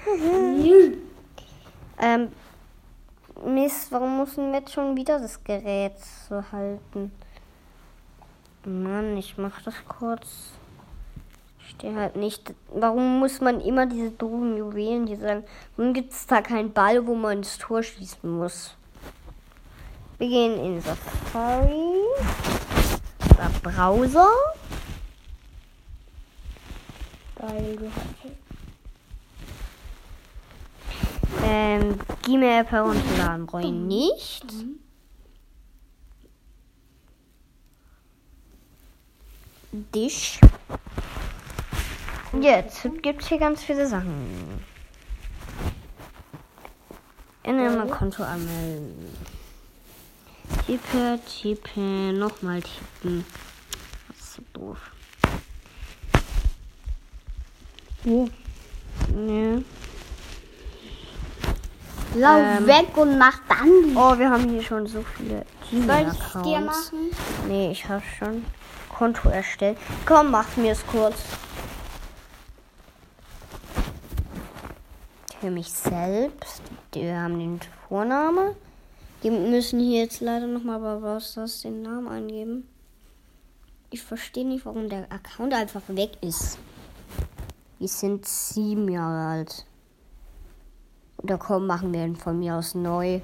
Ähm, 1.98 2.28
Mist, 3.46 3.92
warum 3.92 4.18
müssen 4.18 4.52
wir 4.52 4.60
jetzt 4.60 4.74
schon 4.74 4.98
wieder 4.98 5.20
das 5.20 5.44
Gerät 5.44 5.94
so 6.28 6.44
halten? 6.52 7.12
Mann, 8.66 9.16
ich 9.18 9.38
mach 9.38 9.62
das 9.62 9.76
kurz. 9.88 10.54
Ich 11.60 11.70
stehe 11.70 11.96
halt 11.96 12.16
nicht. 12.16 12.56
Warum 12.74 13.20
muss 13.20 13.42
man 13.42 13.62
immer 13.62 13.86
diese 13.86 14.10
doofen 14.10 14.58
Juwelen, 14.58 15.06
die 15.06 15.16
sagen, 15.16 15.44
warum 15.78 15.94
gibt 15.94 16.14
es 16.14 16.26
da 16.26 16.42
keinen 16.42 16.74
Ball, 16.74 17.06
wo 17.06 17.14
man 17.14 17.38
ins 17.38 17.60
Tor 17.60 17.84
schießen 17.84 18.30
muss? 18.30 18.76
Wir 20.18 20.28
gehen 20.28 20.58
in 20.66 20.82
Safari. 20.82 22.00
Der 23.38 23.52
Browser. 23.62 24.32
Geil, 27.36 27.76
du 27.76 27.86
hast 27.86 28.45
Ähm, 31.44 32.00
Gmail 32.24 32.66
herunterladen 32.66 33.46
brauche 33.46 33.64
ich 33.64 33.72
nicht. 33.72 34.46
Dich. 39.72 40.40
Jetzt 42.42 42.88
gibt 43.02 43.22
es 43.22 43.28
hier 43.28 43.40
ganz 43.40 43.64
viele 43.64 43.88
Sachen. 43.88 44.64
In 47.44 47.60
einem 47.60 47.90
Konto 47.90 48.24
anmelden. 48.24 49.14
Tippe, 50.66 51.20
tippe, 51.28 52.14
nochmal 52.14 52.62
tippen. 52.62 53.26
Das 54.08 54.18
ist 54.18 54.34
so 54.36 54.42
doof. 54.54 54.78
Wo? 58.04 58.30
Ja. 59.16 59.62
Lauf 62.16 62.42
Ähm. 62.42 62.68
weg 62.68 62.98
und 62.98 63.18
mach 63.18 63.40
dann. 63.50 63.96
Oh, 63.96 64.18
wir 64.18 64.30
haben 64.30 64.48
hier 64.50 64.62
schon 64.62 64.88
so 64.88 65.04
viele 65.18 65.46
Soll 65.70 66.12
ich 66.12 66.42
dir 66.44 66.62
machen? 66.62 67.12
Nee, 67.48 67.72
ich 67.72 67.88
habe 67.90 68.04
schon 68.18 68.46
Konto 68.90 69.30
erstellt. 69.30 69.78
Komm, 70.06 70.32
mach 70.32 70.56
mir 70.56 70.72
es 70.72 70.88
kurz. 70.88 71.16
Für 75.42 75.52
mich 75.52 75.70
selbst. 75.70 76.62
Wir 76.94 77.20
haben 77.20 77.38
den 77.38 77.60
Vorname. 77.90 78.56
Wir 79.22 79.32
müssen 79.32 79.80
hier 79.80 80.04
jetzt 80.04 80.22
leider 80.22 80.48
nochmal 80.48 80.80
bei 80.80 81.02
was 81.02 81.34
das 81.34 81.62
den 81.62 81.82
Namen 81.82 82.08
eingeben. 82.08 82.70
Ich 83.90 84.02
verstehe 84.02 84.46
nicht, 84.46 84.66
warum 84.66 84.88
der 84.88 85.12
Account 85.12 85.54
einfach 85.54 85.82
weg 85.88 86.12
ist. 86.22 86.58
Wir 87.80 87.88
sind 87.90 88.26
sieben 88.26 88.88
Jahre 88.90 89.28
alt. 89.28 89.66
Oder 91.26 91.40
komm, 91.40 91.66
machen 91.66 91.92
wir 91.92 92.06
ihn 92.06 92.16
von 92.16 92.38
mir 92.38 92.54
aus 92.54 92.76
neu. 92.76 93.20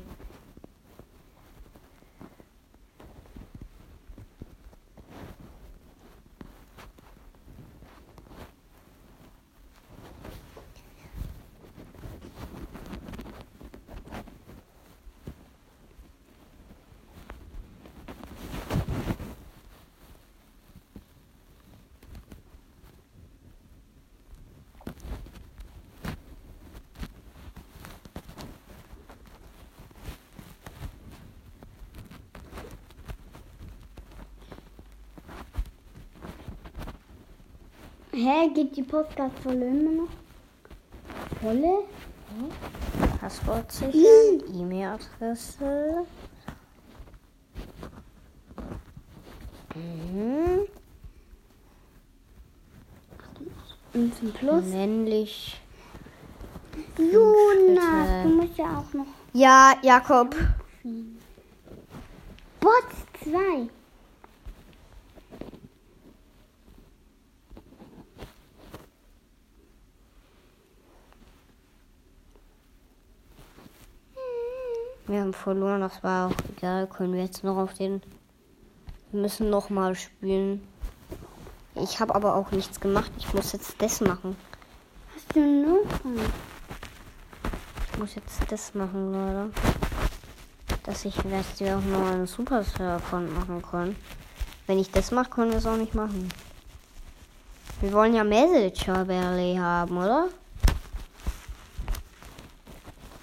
Hä, 38.24 38.50
geht 38.54 38.76
die 38.76 38.84
Podcast-Volle 38.84 39.68
immer 39.68 40.04
noch? 40.04 40.10
Volle? 41.42 41.86
Passwort 43.20 43.72
sichern, 43.72 44.44
E-Mail-Adresse. 44.54 46.06
Mhm. 49.74 50.68
Zum 54.20 54.32
Plus? 54.34 54.66
Männlich. 54.66 55.60
Jonas, 57.00 58.24
du 58.24 58.30
musst 58.30 58.56
ja 58.56 58.78
auch 58.78 58.94
noch. 58.94 59.08
Ja, 59.34 59.74
Jakob. 59.82 60.36
Bot 62.60 62.86
2. 63.24 63.68
Wir 75.12 75.20
haben 75.20 75.31
verloren, 75.42 75.82
das 75.82 76.04
war 76.04 76.30
auch 76.30 76.36
egal. 76.56 76.88
Können 76.88 77.14
wir 77.14 77.24
jetzt 77.24 77.44
noch 77.44 77.58
auf 77.58 77.74
den. 77.74 78.02
Wir 79.12 79.22
müssen 79.22 79.50
noch 79.50 79.70
mal 79.70 79.96
spielen. 79.96 80.66
Ich 81.76 82.00
habe 82.00 82.16
aber 82.16 82.36
auch 82.36 82.52
nichts 82.52 82.80
gemacht. 82.80 83.12
Ich 83.18 83.34
muss 83.34 83.52
jetzt 83.52 83.82
das 83.82 84.02
machen. 84.02 84.36
Hast 85.16 85.36
du 85.36 85.40
noch? 85.40 86.14
Ich 87.92 88.00
muss 88.00 88.16
jetzt 88.16 88.40
das 88.50 88.74
machen, 88.74 89.12
Leute. 89.12 89.52
Dass 90.84 91.06
ich 91.06 91.16
jetzt 91.16 91.60
wieder 91.60 91.78
auch 91.78 91.84
noch 91.84 92.12
einen 92.12 92.28
Superstar-Account 92.28 93.34
machen 93.34 93.62
kann. 93.62 93.96
Wenn 94.68 94.80
ich 94.80 94.92
das 94.92 95.12
mache, 95.12 95.30
können 95.30 95.52
wir 95.52 95.58
es 95.58 95.66
auch 95.66 95.78
nicht 95.78 95.96
machen. 95.96 96.30
Wir 97.82 97.94
wollen 97.94 98.14
ja 98.14 98.24
Messenger 98.24 99.06
Barley 99.06 99.56
haben, 99.58 99.98
oder? 99.98 100.28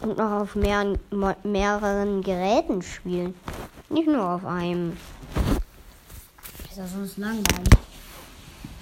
Und 0.00 0.16
noch 0.16 0.42
auf 0.42 0.54
mehreren, 0.54 0.98
mo- 1.10 1.34
mehreren 1.42 2.22
Geräten 2.22 2.82
spielen. 2.82 3.34
Nicht 3.88 4.06
nur 4.06 4.22
auf 4.34 4.44
einem. 4.44 4.96
Ist 6.68 6.76
ja 6.78 6.86
sonst 6.86 7.16
langweilig. 7.18 7.68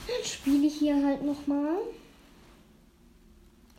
Dann 0.06 0.24
spiele 0.24 0.66
ich 0.66 0.74
hier 0.78 1.04
halt 1.04 1.24
nochmal. 1.24 1.78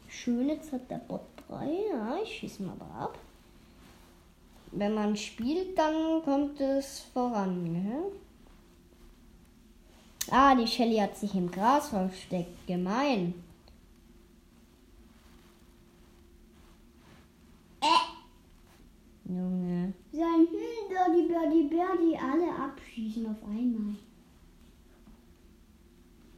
Schön, 0.08 0.50
jetzt 0.50 0.72
hat 0.74 0.90
der 0.90 0.98
Bot 0.98 1.22
3. 1.48 1.66
Ja, 1.94 2.18
ich 2.24 2.40
schieße 2.40 2.64
mal 2.64 2.74
aber 2.80 3.04
ab. 3.04 3.18
Wenn 4.72 4.94
man 4.96 5.16
spielt, 5.16 5.78
dann 5.78 6.24
kommt 6.24 6.60
es 6.60 7.06
voran. 7.14 7.64
Gell? 7.74 8.12
Ah, 10.30 10.56
die 10.56 10.68
Shelly 10.68 10.98
hat 10.98 11.16
sich 11.16 11.34
im 11.36 11.50
Gras 11.52 11.90
versteckt. 11.90 12.68
Gemein. 12.68 13.34
Junge. 19.30 19.94
Sein 20.14 20.48
Hm, 20.48 20.88
Birdie, 20.88 21.28
Birdie, 21.28 21.68
Birdie, 21.68 22.18
alle 22.18 22.50
abschießen 22.64 23.26
auf 23.26 23.44
einmal. 23.44 23.96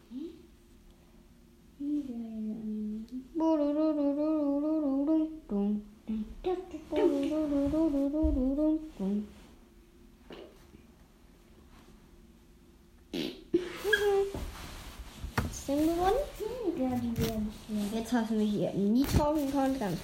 Hm? 0.10 0.30
Hm, 1.78 2.02
Birdie, 2.02 3.06
Birdie, 3.36 3.70
Gewonnen? 16.80 17.02
Hm, 17.02 17.14
Birdie, 17.14 17.52
Birdie. 17.68 17.96
Jetzt 17.98 18.14
hast 18.14 18.30
du 18.30 18.36
mich 18.36 18.52
hier 18.52 18.72
nie 18.74 19.04
tauschen 19.04 19.52
können, 19.52 19.78
ganz 19.78 19.98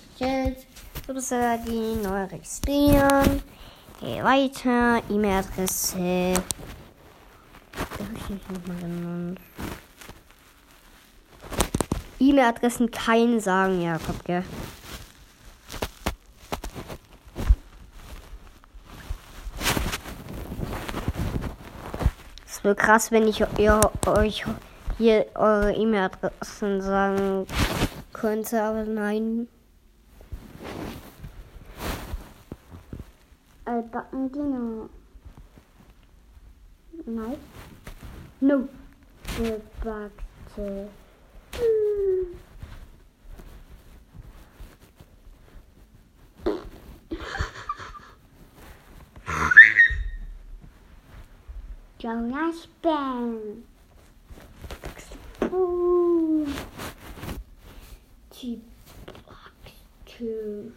bist 1.14 1.32
ja 1.32 1.58
die 1.58 1.96
neu 2.04 2.26
registrieren. 2.26 3.42
Geh 4.02 4.22
weiter. 4.22 5.02
E-Mail-Adresse. 5.10 6.34
Darf 7.72 8.10
ich 8.14 8.30
nicht 8.30 8.52
nochmal 8.52 8.78
genannt? 8.78 9.40
E-Mail-Adressen 12.20 12.92
keinen 12.92 13.40
sagen, 13.40 13.82
Jakob, 13.82 14.24
gell? 14.26 14.44
Es 22.46 22.64
wäre 22.64 22.76
krass, 22.76 23.12
wenn 23.12 23.28
ich 23.28 23.42
euch 24.08 24.44
hier 24.98 25.26
eure 25.36 25.74
E-Mail-Adressen 25.74 26.82
sagen 26.82 27.48
könnte, 28.14 28.62
aber 28.62 28.84
nein. 28.86 29.48
Altbacken 33.66 34.32
Dinner. 34.32 34.90
Nein. 37.06 37.38
No. 38.40 38.70
Gebackte. 39.38 40.90
Jonas 52.00 52.68
Bang. 52.82 53.64
Ooh. 55.54 56.46
Die 58.34 58.62
Backte. 59.06 60.72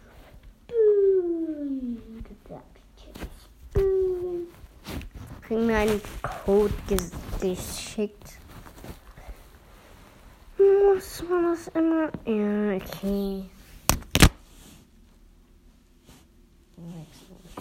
Boom. 0.67 1.97
Gebackte. 2.23 3.27
Boom. 3.73 4.47
Kriegen 5.41 5.71
einen 5.71 6.01
Code 6.45 6.73
ges 6.87 7.11
geschickt. 7.39 8.39
Muss 10.57 11.23
man 11.29 11.43
das 11.43 11.67
immer? 11.69 12.11
Ja, 12.25 12.75
okay. 12.75 13.45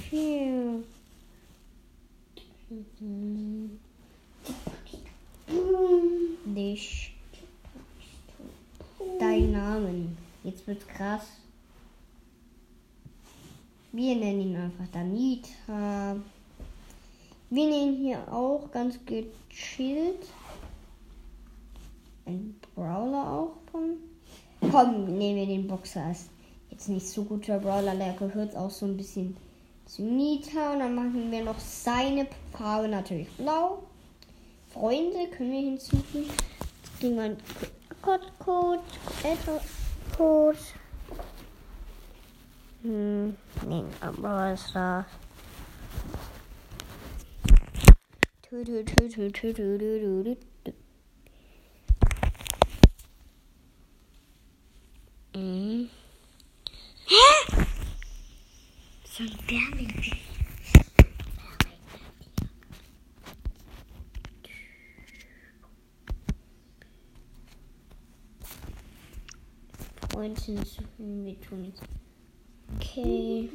Phew. 0.01 0.85
Mhm. 3.01 3.79
Dich. 6.45 7.15
Dein 9.19 9.53
Namen. 9.53 10.17
Jetzt 10.45 10.67
wird's 10.67 10.87
krass. 10.87 11.23
Wir 13.93 14.17
nennen 14.17 14.41
ihn 14.43 14.57
einfach 14.57 14.87
Danita. 14.93 16.17
Wir 17.51 17.69
nehmen 17.69 17.97
hier 17.97 18.19
auch 18.31 18.71
ganz 18.71 18.99
gechillt. 19.07 20.27
Ein 22.27 22.55
Brawler 22.75 23.33
auch 23.33 23.53
von. 23.73 23.97
Komm, 24.71 25.17
nehmen 25.17 25.37
wir 25.37 25.47
den 25.47 25.67
Boxer 25.67 26.05
als 26.05 26.27
jetzt 26.71 26.89
nicht 26.89 27.09
so 27.09 27.25
guter 27.25 27.59
Brawler. 27.59 27.95
Der 27.95 28.13
gehört 28.13 28.55
auch 28.55 28.71
so 28.71 28.85
ein 28.85 28.97
bisschen 28.97 29.37
zu 29.87 30.03
Nita. 30.03 30.75
Und 30.75 30.81
dann 30.81 30.95
machen 30.95 31.31
wir 31.31 31.45
noch 31.45 31.59
seine 31.59 32.27
Farbe 32.53 32.89
natürlich 32.89 33.29
blau. 33.31 33.83
Freunde 34.79 35.27
können 35.31 35.51
wir 35.51 35.61
hinzufügen. 35.61 36.31
Jetzt 36.31 37.01
kriegen 37.01 37.17
wir 37.17 37.25
einen 37.25 37.39
Code, 38.01 38.25
Code. 40.17 40.59
Hm, 42.83 43.37
nee, 43.67 43.83
aber 44.01 44.53
was 44.53 44.73
tu, 48.43 48.63
tu. 48.63 50.37
Mhm. 55.35 55.91
So 59.05 59.25
ein 59.25 59.39
Bärmilch. 59.49 60.28
Freund 70.19 70.37
hinzufügen, 70.41 71.25
wir 71.25 71.41
tun 71.41 71.73
es. 71.73 71.81
Okay. 72.77 73.49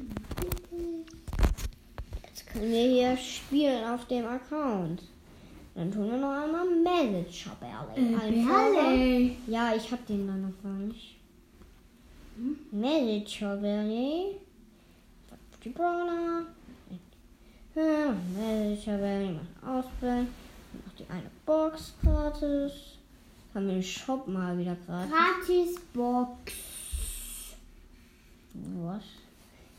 Jetzt 2.26 2.48
können 2.48 2.72
wir 2.72 2.88
hier 2.90 3.18
spielen 3.18 3.84
auf 3.86 4.08
dem 4.08 4.26
Account. 4.26 5.04
Dann 5.76 5.92
tun 5.92 6.10
wir 6.10 6.18
noch 6.18 6.32
einmal 6.32 6.66
Manager 6.66 7.52
Barley. 7.60 8.16
Einfach- 8.16 9.52
Ja, 9.52 9.76
ich 9.76 9.92
hab 9.92 10.08
den 10.08 10.26
dann 10.26 10.42
noch 10.44 10.64
gar 10.64 10.72
nicht. 10.72 11.18
Manager 12.72 13.58
Barley. 13.58 14.38
Die 15.66 15.70
Brawler. 15.70 16.46
Ja, 17.76 18.16
Manager 18.40 18.98
Barley 19.00 19.32
macht 19.34 19.68
Ausbildung. 19.68 20.28
Noch 20.86 20.94
die 20.98 21.10
eine 21.12 21.30
Box 21.46 21.94
gratis. 22.02 22.72
Haben 23.54 23.68
wir 23.68 23.74
den 23.76 23.84
Shop 23.84 24.28
mal 24.28 24.58
wieder 24.58 24.76
gratis. 24.76 25.12
Gratis 25.12 25.80
Box. 25.94 26.54
Was? 28.54 29.04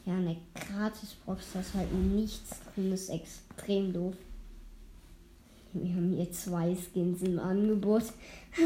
Ja, 0.07 0.15
eine 0.15 0.37
Gratisbox, 0.55 1.53
da 1.55 1.61
ist 1.61 1.75
halt 1.75 1.93
nichts 1.93 2.61
drin, 2.75 2.93
ist 2.93 3.09
extrem 3.09 3.93
doof. 3.93 4.15
Wir 5.73 5.95
haben 5.95 6.13
hier 6.13 6.31
zwei 6.31 6.77
Skins 6.77 7.23
im 7.23 7.39
Angebot. 7.39 8.05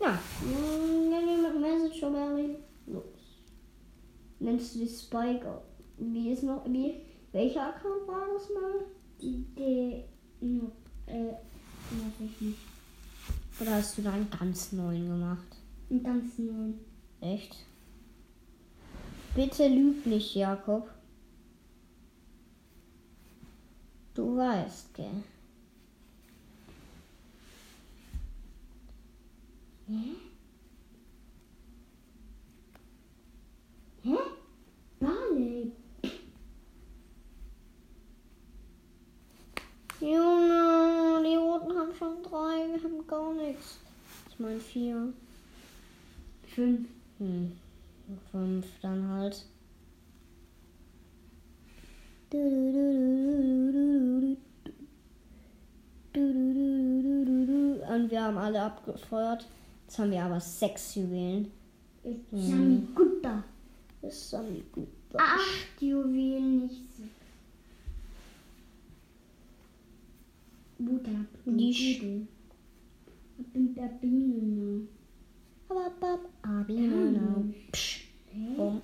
ja, 0.00 0.10
mm, 0.10 1.10
wenn 1.10 1.26
wir 1.26 1.50
mit 1.50 1.60
Message 1.60 2.00
Barley 2.00 2.56
los. 2.86 3.04
Nennst 4.40 4.74
du 4.74 4.80
die 4.80 4.88
Spike? 4.88 5.62
Wie 5.98 6.32
ist 6.32 6.42
noch, 6.42 6.64
wie, 6.66 6.94
welcher 7.32 7.68
Account 7.68 8.06
war 8.06 8.26
das 8.34 8.50
mal? 8.50 8.84
Die, 9.22 9.44
die, 9.56 10.04
äh, 11.06 11.32
weiß 11.32 12.20
ich 12.20 12.40
nicht. 12.40 12.69
Oder 13.60 13.74
hast 13.74 13.98
du 13.98 14.02
da 14.02 14.12
einen 14.12 14.30
ganz 14.30 14.72
neuen 14.72 15.06
gemacht? 15.06 15.56
Und 15.90 16.02
ganz 16.02 16.38
neu. 16.38 16.72
Echt? 17.20 17.56
Bitte 19.34 19.68
lüg 19.68 20.06
nicht, 20.06 20.34
Jakob. 20.34 20.88
Du 24.14 24.36
weißt, 24.36 24.94
gell? 24.94 25.22
Hä? 29.86 30.16
Hä? 34.02 34.16
Nicht. 35.34 35.72
Junge, 40.00 40.79
die 41.30 41.36
Roten 41.36 41.76
haben 41.76 41.94
schon 41.94 42.22
drei, 42.22 42.66
wir 42.68 42.82
haben 42.82 43.06
gar 43.06 43.32
nichts. 43.34 43.78
Ich 44.28 44.38
meine 44.38 44.58
vier. 44.58 45.12
Fünf. 46.54 46.88
Hm. 47.18 47.52
Fünf 48.32 48.66
dann 48.82 49.08
halt. 49.08 49.44
Und 57.92 58.10
wir 58.10 58.22
haben 58.22 58.38
alle 58.38 58.62
abgefeuert. 58.62 59.46
Jetzt 59.86 59.98
haben 59.98 60.10
wir 60.10 60.24
aber 60.24 60.40
sechs 60.40 60.96
Juwelen. 60.96 61.52
Ist 64.02 64.32
dann 64.32 64.62
gut. 64.72 64.88
Acht 65.16 65.80
Juwelen 65.80 66.62
nicht 66.62 66.96
so. 66.96 67.04
Buddha. 70.80 71.16
Nicht. 71.44 72.02
Buddha. 73.52 73.88
Buddha. 75.68 76.18
Abinana. 76.42 77.44
Psch. 77.72 78.08
Bom. 78.56 78.80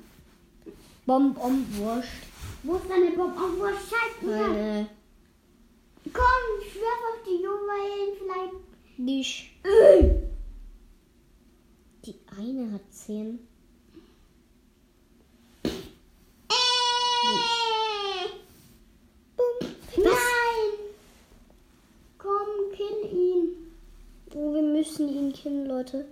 Bom, 1.07 1.35
bom, 1.35 1.65
wurscht. 1.77 2.23
Wo 2.63 2.77
ist 2.77 2.91
deine 2.91 3.11
Bob? 3.13 3.33
Oh, 3.37 3.61
wo 3.61 3.67
scheiße. 3.69 4.87
Komm, 6.13 6.45
ich 6.61 6.75
werf 6.75 7.03
auf 7.11 7.21
die 7.25 7.43
Juwelen 7.43 8.11
vielleicht. 8.19 8.99
Nicht. 8.99 9.51
Die 12.05 12.15
eine 12.37 12.73
hat 12.73 12.93
zehn. 12.93 13.39
Bum. 19.37 20.05
Nein! 20.05 20.71
Komm, 22.19 22.51
kill 22.75 23.01
ihn. 23.13 23.45
Oh, 24.35 24.55
wir 24.55 24.63
killen, 25.47 25.67
Leute. 25.67 26.05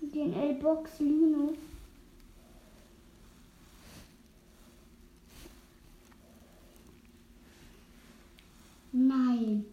Den 0.00 0.34
L-Box 0.34 0.98
Lino. 0.98 1.54
Nein. 8.92 9.64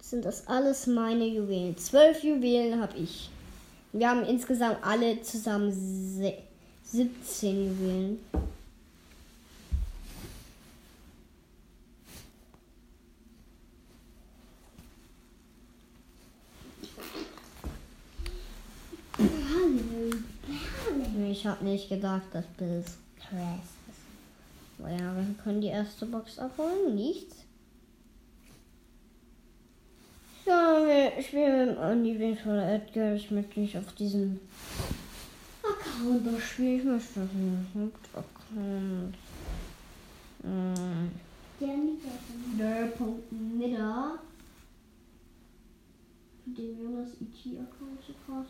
Sind 0.00 0.24
das 0.24 0.46
alles 0.46 0.86
meine 0.86 1.26
Juwelen? 1.26 1.76
Zwölf 1.76 2.22
Juwelen 2.22 2.80
habe 2.80 2.96
ich. 2.96 3.30
Wir 3.92 4.08
haben 4.08 4.24
insgesamt 4.24 4.78
alle 4.82 5.20
zusammen 5.22 5.72
se 5.72 6.34
17 6.84 7.80
Juwelen. 7.80 8.18
Ich 21.44 21.50
habe 21.50 21.62
nicht 21.62 21.90
gedacht, 21.90 22.22
dass 22.32 22.46
das 22.56 22.96
krass 23.18 23.68
ist. 23.90 24.78
Aber 24.78 24.88
ja, 24.90 25.14
wir 25.14 25.34
können 25.44 25.60
die 25.60 25.66
erste 25.66 26.06
Box 26.06 26.38
abholen. 26.38 26.94
Nichts. 26.94 27.36
Ja, 30.46 30.80
wir 30.86 31.22
spielen 31.22 31.68
mit 31.68 31.76
Andi 31.76 32.18
Wink 32.18 32.38
oder 32.46 32.72
Edgar. 32.72 33.12
Ich 33.12 33.30
möchte 33.30 33.60
nicht 33.60 33.76
auf 33.76 33.92
diesen 33.92 34.40
Account 35.62 36.26
das 36.26 36.42
spielen. 36.42 36.78
Ich 36.78 36.84
möchte 36.86 37.20
auf 37.20 37.28
den 37.30 37.66
Hauptaccount. 37.74 39.14
Der 41.60 41.76
liegt 41.76 42.06
auf 42.06 42.20
dem 42.26 42.56
der 42.56 42.86
Punkt 42.86 43.30
Midder. 43.30 44.18
Den 46.46 46.82
Jonas 46.82 47.10
IT-Account 47.20 48.00
so 48.06 48.14
krass. 48.24 48.46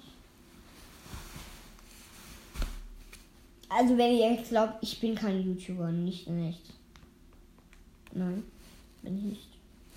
Also 3.76 3.98
wenn 3.98 4.12
ihr 4.12 4.32
jetzt 4.32 4.50
glaubt, 4.50 4.74
ich 4.82 5.00
bin 5.00 5.16
kein 5.16 5.42
YouTuber, 5.42 5.90
nicht 5.90 6.28
in 6.28 6.48
echt. 6.48 6.62
Nein, 8.12 8.44
bin 9.02 9.18
ich 9.18 9.24
nicht. 9.24 9.48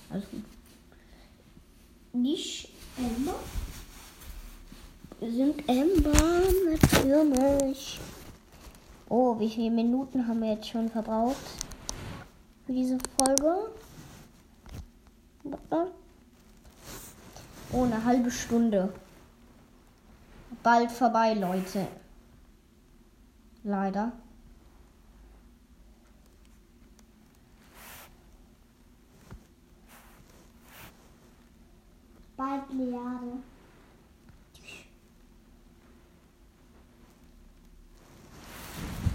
Alles 0.09 0.23
gut. 0.31 0.43
Nicht 2.13 2.69
Ember? 2.97 3.35
Wir 5.19 5.31
sind 5.31 5.69
Ember, 5.69 6.41
natürlich. 6.71 7.99
Oh, 9.09 9.39
wie 9.39 9.49
viele 9.49 9.69
Minuten 9.69 10.27
haben 10.27 10.41
wir 10.41 10.53
jetzt 10.53 10.69
schon 10.69 10.89
verbraucht 10.89 11.35
für 12.65 12.73
diese 12.73 12.97
Folge? 13.19 13.69
Oh, 17.71 17.83
eine 17.83 18.03
halbe 18.03 18.31
Stunde. 18.31 18.91
Bald 20.63 20.91
vorbei, 20.91 21.35
Leute. 21.35 21.87
Leider. 23.67 24.13
Bald 32.37 32.69
Liade. 32.73 33.43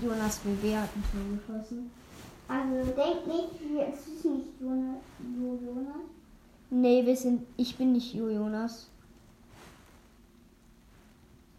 Jonas 0.02 0.38
hat 0.80 0.88
ein 0.96 1.04
Tor 1.12 1.54
geschossen. 1.56 1.90
Also 2.48 2.90
denk 2.92 3.26
nicht, 3.26 3.60
wir- 3.70 3.86
es 3.92 4.06
ist 4.08 4.24
nicht 4.24 4.60
Jonas. 4.60 4.98
Jo- 5.38 5.58
Jonas. 5.64 6.02
Nee, 6.70 7.04
wir 7.06 7.16
sind. 7.16 7.46
Ich 7.56 7.76
bin 7.76 7.92
nicht 7.92 8.12
Jo 8.14 8.28
Jonas. 8.28 8.88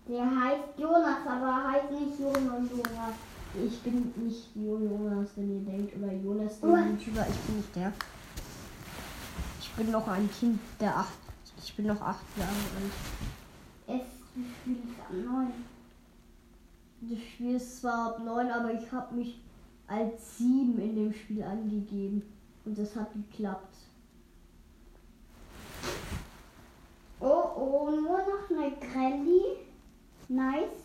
Der 0.08 0.26
heißt 0.26 0.78
Jonas, 0.78 1.26
aber 1.26 1.72
heißt 1.72 1.92
nicht 1.92 2.20
Jonas 2.20 2.70
Jonas. 2.70 3.16
Ich 3.56 3.80
bin 3.82 4.12
nicht 4.18 4.56
Jo 4.56 4.78
Jonas, 4.80 5.30
wenn 5.36 5.54
ihr 5.54 5.66
denkt. 5.72 5.96
Oder 5.96 6.14
Jonas, 6.14 6.60
der 6.60 6.70
Oh. 6.70 6.76
YouTuber. 6.76 7.26
Ich 7.30 7.40
bin 7.42 7.58
nicht 7.58 7.76
der. 7.76 7.94
Ich 9.62 9.72
bin 9.74 9.92
noch 9.92 10.08
ein 10.08 10.30
Kind 10.32 10.60
der 10.80 10.98
acht. 10.98 11.14
Ich 11.58 11.76
bin 11.76 11.88
noch 11.88 12.02
acht 12.02 12.26
Jahre 12.38 12.52
alt. 12.52 14.02
Es 14.02 14.52
spielt 14.62 14.80
am 15.10 15.26
9. 15.26 15.54
Das 17.02 17.20
Spiel 17.20 17.56
ist 17.56 17.82
zwar 17.82 18.08
ab 18.10 18.20
9, 18.24 18.52
aber 18.52 18.74
ich 18.74 18.92
habe 18.92 19.16
mich 19.16 19.42
als 19.88 20.38
7 20.38 20.80
in 20.80 20.96
dem 20.96 21.14
Spiel 21.14 21.44
angegeben. 21.44 22.24
Und 22.66 22.78
das 22.78 22.96
hat 22.96 23.12
geklappt. 23.14 23.76
Oh, 27.20 27.44
oh, 27.56 27.90
nur 27.92 28.18
noch 28.20 28.50
eine 28.50 28.72
Grelli. 28.78 29.63
Nice. 30.30 30.84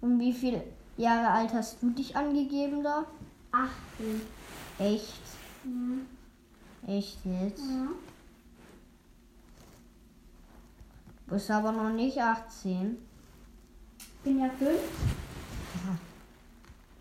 Und 0.00 0.18
wie 0.18 0.32
viel 0.32 0.62
Jahre 0.96 1.30
alt 1.30 1.52
hast 1.52 1.82
du 1.82 1.90
dich 1.90 2.16
angegeben 2.16 2.82
da? 2.82 3.04
18. 3.52 4.20
Echt? 4.78 5.20
Ja. 5.64 6.94
Echt 6.94 7.18
jetzt? 7.24 7.60
ja. 7.60 7.88
Du 11.26 11.34
bist 11.34 11.50
aber 11.50 11.72
noch 11.72 11.90
nicht 11.90 12.18
18. 12.18 12.96
bin 14.24 14.40
ja 14.40 14.48
5. 14.48 14.70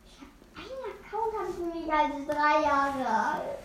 Ich 0.05 0.19
hab 0.19 0.27
einen 0.57 0.85
Account 0.99 1.33
habe 1.39 1.49
ich 1.49 1.57
nämlich 1.59 1.91
als 1.91 2.27
drei 2.27 2.61
Jahre 2.63 3.07
alt. 3.07 3.59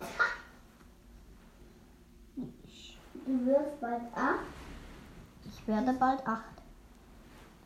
Du 3.26 3.46
wirst 3.46 3.80
bald 3.80 4.02
8. 4.14 4.34
Ich 5.66 5.68
werde 5.68 5.94
bald 5.94 6.20
8. 6.26 6.42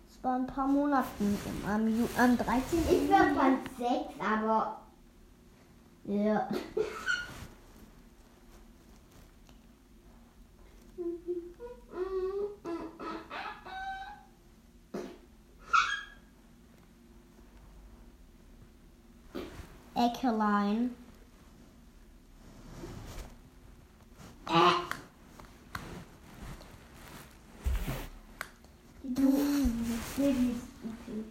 Das 0.06 0.22
war 0.22 0.36
ein 0.36 0.46
paar 0.46 0.68
Monaten. 0.68 1.36
Am, 1.66 1.88
Ju 1.88 2.06
am 2.16 2.38
13. 2.38 2.78
Ich 2.88 3.08
werde 3.08 3.34
bald 3.34 3.58
6, 3.76 4.20
aber 4.20 4.76
Ja. 6.04 6.48
Eckerlein. 19.96 20.94
du 24.46 24.97
Baby 30.18 30.50
ist 30.50 30.66
okay. 30.82 31.24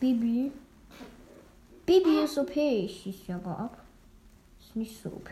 Bibi. 0.00 0.52
Bibi 1.86 2.24
ist 2.24 2.36
OP. 2.36 2.56
Ich 2.56 3.02
schieße 3.02 3.36
aber 3.36 3.56
ab. 3.56 3.84
Ist 4.58 4.74
nicht 4.74 5.00
so 5.00 5.10
OP. 5.10 5.30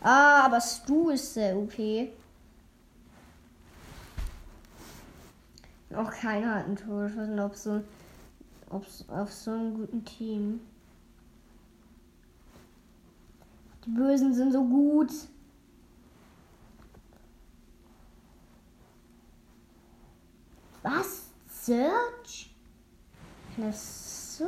Ah, 0.00 0.44
aber 0.44 0.60
Stu 0.60 1.10
ist 1.10 1.34
sehr 1.34 1.56
OP. 1.56 1.74
Auch 5.92 6.10
keiner 6.12 6.54
hat 6.54 6.66
ein 6.66 6.76
Tor 6.76 7.08
geschossen, 7.08 7.40
ob 7.40 7.56
so, 7.56 7.82
ob's 8.70 9.04
auf 9.08 9.32
so 9.32 9.50
einem 9.50 9.74
guten 9.74 10.04
Team. 10.04 10.60
Die 13.84 13.90
Bösen 13.90 14.32
sind 14.32 14.52
so 14.52 14.62
gut. 14.62 15.10
Was? 20.86 21.30
Search? 21.66 22.54
So? 23.72 24.44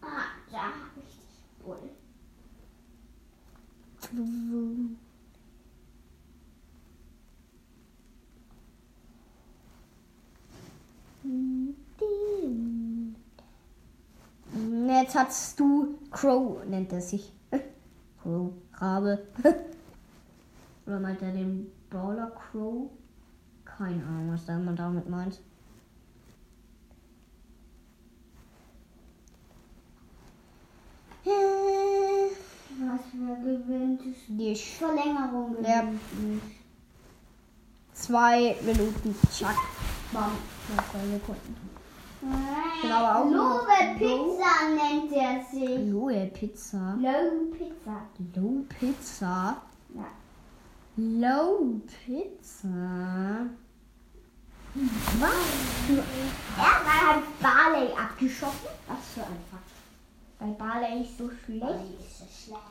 Ah, 0.00 0.30
ja, 0.52 0.72
richtig 0.96 1.42
wohl. 1.64 1.90
Jetzt 14.86 15.14
hast 15.16 15.58
du 15.58 15.98
Crow, 16.12 16.64
nennt 16.66 16.92
er 16.92 17.00
sich. 17.00 17.32
Crow, 18.22 18.52
Rabe. 18.74 19.26
Oder 20.90 20.98
meint 20.98 21.22
er 21.22 21.30
den 21.30 21.70
Brawler 21.88 22.32
Crow? 22.32 22.90
Keine 23.64 24.04
Ahnung, 24.04 24.32
was 24.32 24.44
da 24.44 24.58
man 24.58 24.74
damit 24.74 25.08
meint. 25.08 25.40
Was 31.24 33.00
wer 33.12 33.36
gewinnt? 33.36 34.00
Nicht. 34.30 34.78
Verlängerung 34.78 35.52
gewinnt. 35.52 35.68
Ja. 35.68 35.84
Zwei 37.92 38.56
Minuten. 38.60 39.14
Zack. 39.30 39.54
Bam. 40.12 40.32
Zwei 40.90 41.06
Sekunden. 41.06 41.56
bin 42.82 42.90
aber 42.90 43.16
auch 43.16 43.30
Lowe 43.30 43.94
Pizza 43.96 44.50
nennt 44.74 45.12
er 45.12 45.44
sich. 45.44 45.88
Lohe 45.88 46.26
Pizza. 46.34 46.96
Lowe 46.98 47.46
Pizza. 47.56 48.02
Low 48.34 48.64
Pizza. 48.68 49.62
Ja. 49.94 50.19
Low 51.02 51.80
Pizza. 51.86 53.46
Was? 55.18 55.30
Er 56.58 57.06
hat 57.06 57.22
Barley 57.40 57.88
abgeschossen. 57.94 58.68
Was 58.86 58.98
für 59.14 59.22
ein 59.22 59.40
Fakt. 59.50 59.64
Weil 60.38 60.50
Barley 60.50 61.02
ist 61.02 61.16
so 61.16 61.30
schlecht. 61.30 61.64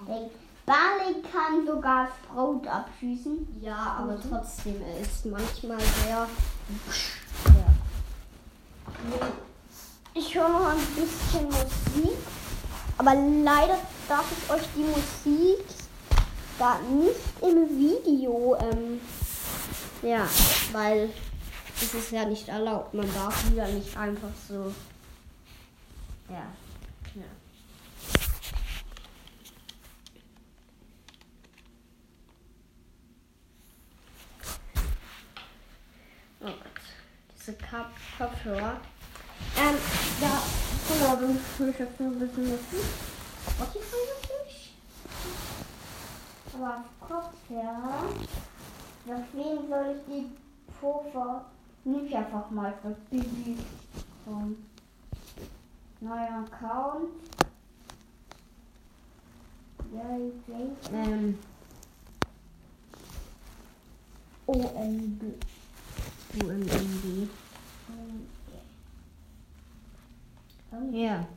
Weil 0.06 0.30
Barley 0.68 1.24
kann 1.24 1.66
sogar 1.66 2.08
Sprout 2.08 2.68
abschießen. 2.68 3.48
Ja, 3.62 3.98
aber 3.98 4.20
trotzdem, 4.22 4.80
er 4.80 5.00
ist 5.00 5.26
manchmal 5.26 5.80
sehr. 5.80 6.28
Ich 10.14 10.36
höre 10.36 10.50
noch 10.50 10.68
ein 10.68 10.78
bisschen 10.78 11.46
Musik, 11.46 12.18
aber 12.96 13.16
leider 13.16 13.80
darf 14.08 14.26
ich 14.32 14.54
euch 14.54 14.68
die 14.76 14.84
Musik 14.84 15.66
da 16.60 16.78
nicht 16.80 17.16
im 17.42 17.70
Video, 17.70 18.56
ähm, 18.60 19.00
ja, 20.02 20.28
weil 20.74 21.10
es 21.82 21.94
ist 21.94 22.12
ja 22.12 22.26
nicht 22.26 22.50
erlaubt. 22.50 22.94
Man 22.94 23.12
darf 23.14 23.50
wieder 23.50 23.68
nicht 23.70 23.96
einfach 23.98 24.30
so, 24.48 24.74
ja, 26.30 26.46
ja. 27.16 27.24
Oh 36.42 36.46
Gott, 36.46 36.58
diese 37.36 37.54
Kap 37.54 37.92
Kopfhörer. 38.18 38.82
Ähm, 39.58 39.76
dann 40.20 41.20
will 41.58 41.70
ich 41.70 41.80
jetzt 41.80 42.00
ein 42.00 42.20
bisschen 42.20 42.50
Musik. 42.50 42.86
Spotify 43.48 43.96
natürlich. 44.14 44.29
Aber 46.54 46.84
Kopfhörer. 47.00 48.10
Wen 49.06 49.70
soll 49.70 49.96
ich 49.96 50.14
die 50.14 50.30
Puffer? 50.80 51.46
Nimm 51.84 52.06
ich 52.06 52.16
einfach 52.16 52.50
mal. 52.50 52.74
Komm. 54.26 54.58
Neuer 56.02 56.46
Account. 56.46 57.10
Yay, 59.92 60.32
Yay. 60.48 60.70
Ähm, 60.94 61.38
OMB. 64.46 65.22
UMMD. 66.44 67.30
Ja. 70.92 71.28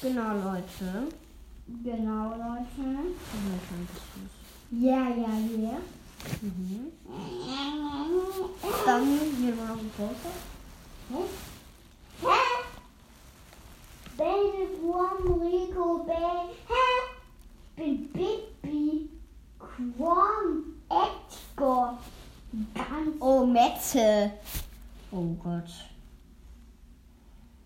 Genau, 0.00 0.32
Leute. 0.34 1.08
Genau, 1.68 2.30
Leute. 2.30 2.98
Ja, 4.70 5.08
ja, 5.08 5.38
ja. 5.58 5.78
Mhm. 6.40 6.92
Dann 8.86 9.56
mal 9.56 9.66
noch 9.66 9.78
ein 9.78 9.90
Poster. 9.90 10.32
Hä? 11.10 11.22
Baby 14.16 14.64
Quam 14.80 15.40
Rico? 15.42 16.06
Ich 17.76 17.84
bin 17.84 18.08
Bibi 18.12 19.10
Quam 19.58 20.64
Edgar. 20.88 21.98
Ganz. 22.74 23.16
Oh, 23.20 23.44
Mette. 23.44 24.32
Oh 25.12 25.36
Gott. 25.44 25.70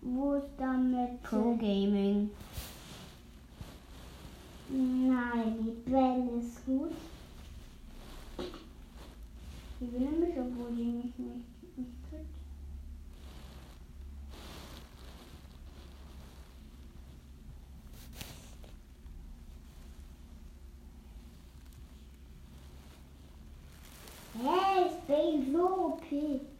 Wo 0.01 0.33
ist 0.33 0.49
damit? 0.57 1.23
Pro 1.23 1.55
Gaming. 1.55 2.29
Nein, 4.75 5.59
die 5.59 5.89
Belle 5.91 6.39
ist 6.39 6.65
gut. 6.65 6.93
Die 9.79 9.91
will 9.93 10.09
mich, 10.19 10.39
obwohl 10.39 10.75
die 10.75 10.83
mich 10.83 11.15
nicht, 11.19 11.77
nicht 11.77 11.91
kriegt. 12.09 12.25
Hä, 24.41 24.87
ist 24.87 25.07
Bale 25.07 25.51
so 25.51 25.67
OP? 25.85 26.52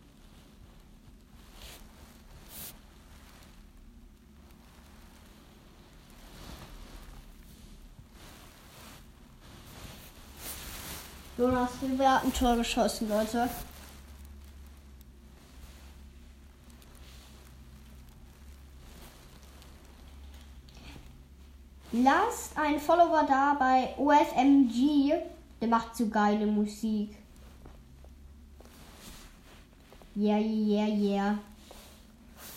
Jonas, 11.36 11.72
wir 11.82 12.12
hatten 12.12 12.28
ein 12.28 12.34
Tor 12.34 12.58
geschossen, 12.58 13.10
Leute. 13.10 13.50
Lasst 21.92 22.56
einen 22.56 22.80
Follower 22.80 23.26
da 23.28 23.56
bei 23.58 23.96
OFMG. 23.98 25.14
Der 25.60 25.68
macht 25.68 25.96
so 25.96 26.08
geile 26.08 26.46
Musik. 26.46 27.18
Yeah, 30.16 30.38
yeah, 30.38 30.88
yeah. 30.88 31.40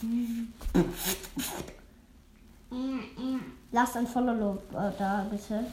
Lasst 3.72 3.96
ein 3.96 4.06
Follower 4.06 4.58
da, 4.98 5.26
bitte. 5.30 5.64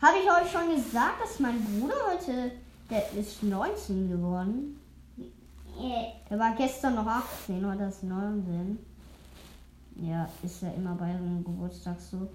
Habe 0.00 0.16
ich 0.18 0.30
euch 0.30 0.50
schon 0.50 0.74
gesagt, 0.74 1.22
dass 1.22 1.40
mein 1.40 1.62
Bruder 1.62 1.94
heute, 2.10 2.52
der 2.88 3.12
ist 3.12 3.42
19 3.42 4.10
geworden. 4.10 4.80
Der 6.30 6.38
war 6.38 6.54
gestern 6.56 6.94
noch 6.94 7.06
18, 7.06 7.66
heute 7.66 7.84
ist 7.84 8.02
19. 8.02 8.78
Ja, 10.02 10.28
ist 10.42 10.62
ja 10.62 10.70
immer 10.70 10.94
bei 10.94 11.12
so 11.12 11.18
einem 11.18 11.44
Geburtstag 11.44 12.00
so. 12.00 12.28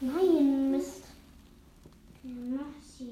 Nein, 0.00 0.70
Mist. 0.70 1.04
mach 2.24 2.82
sie. 2.98 3.04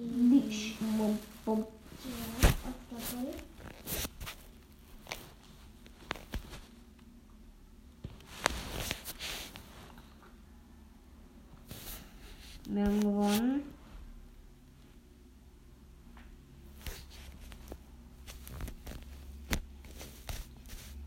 Wir 12.72 12.84
haben 12.84 13.00
gewonnen. 13.00 13.62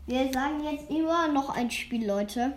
Wir 0.06 0.30
sagen 0.30 0.62
jetzt 0.62 0.90
immer 0.90 1.28
noch 1.28 1.48
ein 1.56 1.70
Spiel, 1.70 2.06
Leute. 2.06 2.52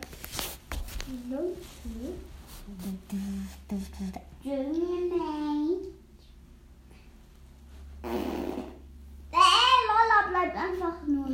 Lola 9.87 10.27
bleibt 10.29 10.57
einfach 10.57 11.07
nur 11.07 11.29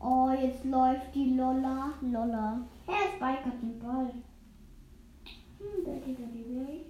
Oh, 0.00 0.30
jetzt 0.30 0.64
läuft 0.64 1.14
die 1.14 1.34
Lola. 1.36 1.92
Lola. 2.00 2.60
Er 2.88 3.04
ist 3.04 3.20
bei 3.20 3.36
den 3.36 3.78
Ball. 3.78 4.12
Hm, 5.60 5.84
Betty, 5.84 6.12
Betty, 6.12 6.42
Betty. 6.42 6.86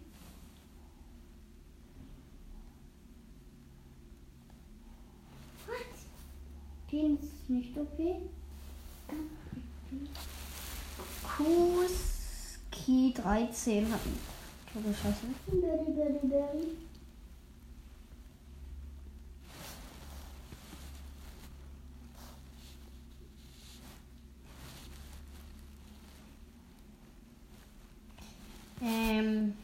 Was? 5.67 6.07
Den 6.93 7.19
ist 7.19 7.51
nicht 7.51 7.77
okay. 7.77 8.17
Kuski 11.37 13.13
13 13.15 13.93
hat 13.93 14.01
Tor 14.73 14.83
geschossen. 14.83 15.35
Betty, 15.47 15.93
Betty, 15.93 16.27
Betty. 16.29 16.90
Ähm, 28.83 29.55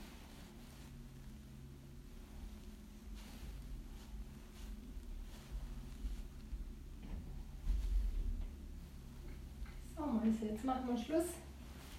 So, 9.97 10.03
Mäuse, 10.07 10.53
jetzt 10.53 10.65
machen 10.65 10.83
wir 10.89 10.97
Schluss. 11.03 11.25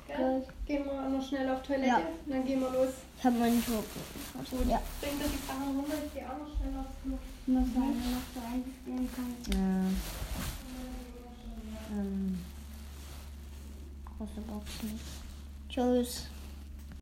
Gell? 0.08 0.44
Gehen 0.66 0.86
wir 0.86 1.10
noch 1.10 1.28
schnell 1.28 1.50
auf 1.50 1.62
Toilette, 1.64 1.88
Ja. 1.88 2.00
dann 2.28 2.46
gehen 2.46 2.62
wir 2.62 2.70
los. 2.72 2.90
ich 3.18 3.24
habe 3.26 3.38
meinen 3.40 3.64
Tor 3.66 3.84
geschossen. 3.84 4.58
Gut, 4.58 4.68
Ja. 4.70 4.82
bring 5.02 5.18
dir 5.20 5.26
die 5.26 5.46
Sachen 5.48 5.76
runter, 5.76 5.96
ich 6.06 6.14
gehe 6.14 6.24
auch 6.32 6.38
noch 6.38 6.56
schnell 6.56 6.78
aufs 6.80 6.96
Klo. 7.04 7.18
Ich 7.46 7.54
muss 7.54 7.74
sagen, 7.74 8.12
noch 8.12 8.28
so 8.34 8.40
einspielen 8.48 9.10
kann. 9.14 9.36
Äh, 9.52 9.92
ähm, 12.00 12.40
große 14.18 14.42
Boxen. 14.42 15.00
Tschüss. 15.70 16.28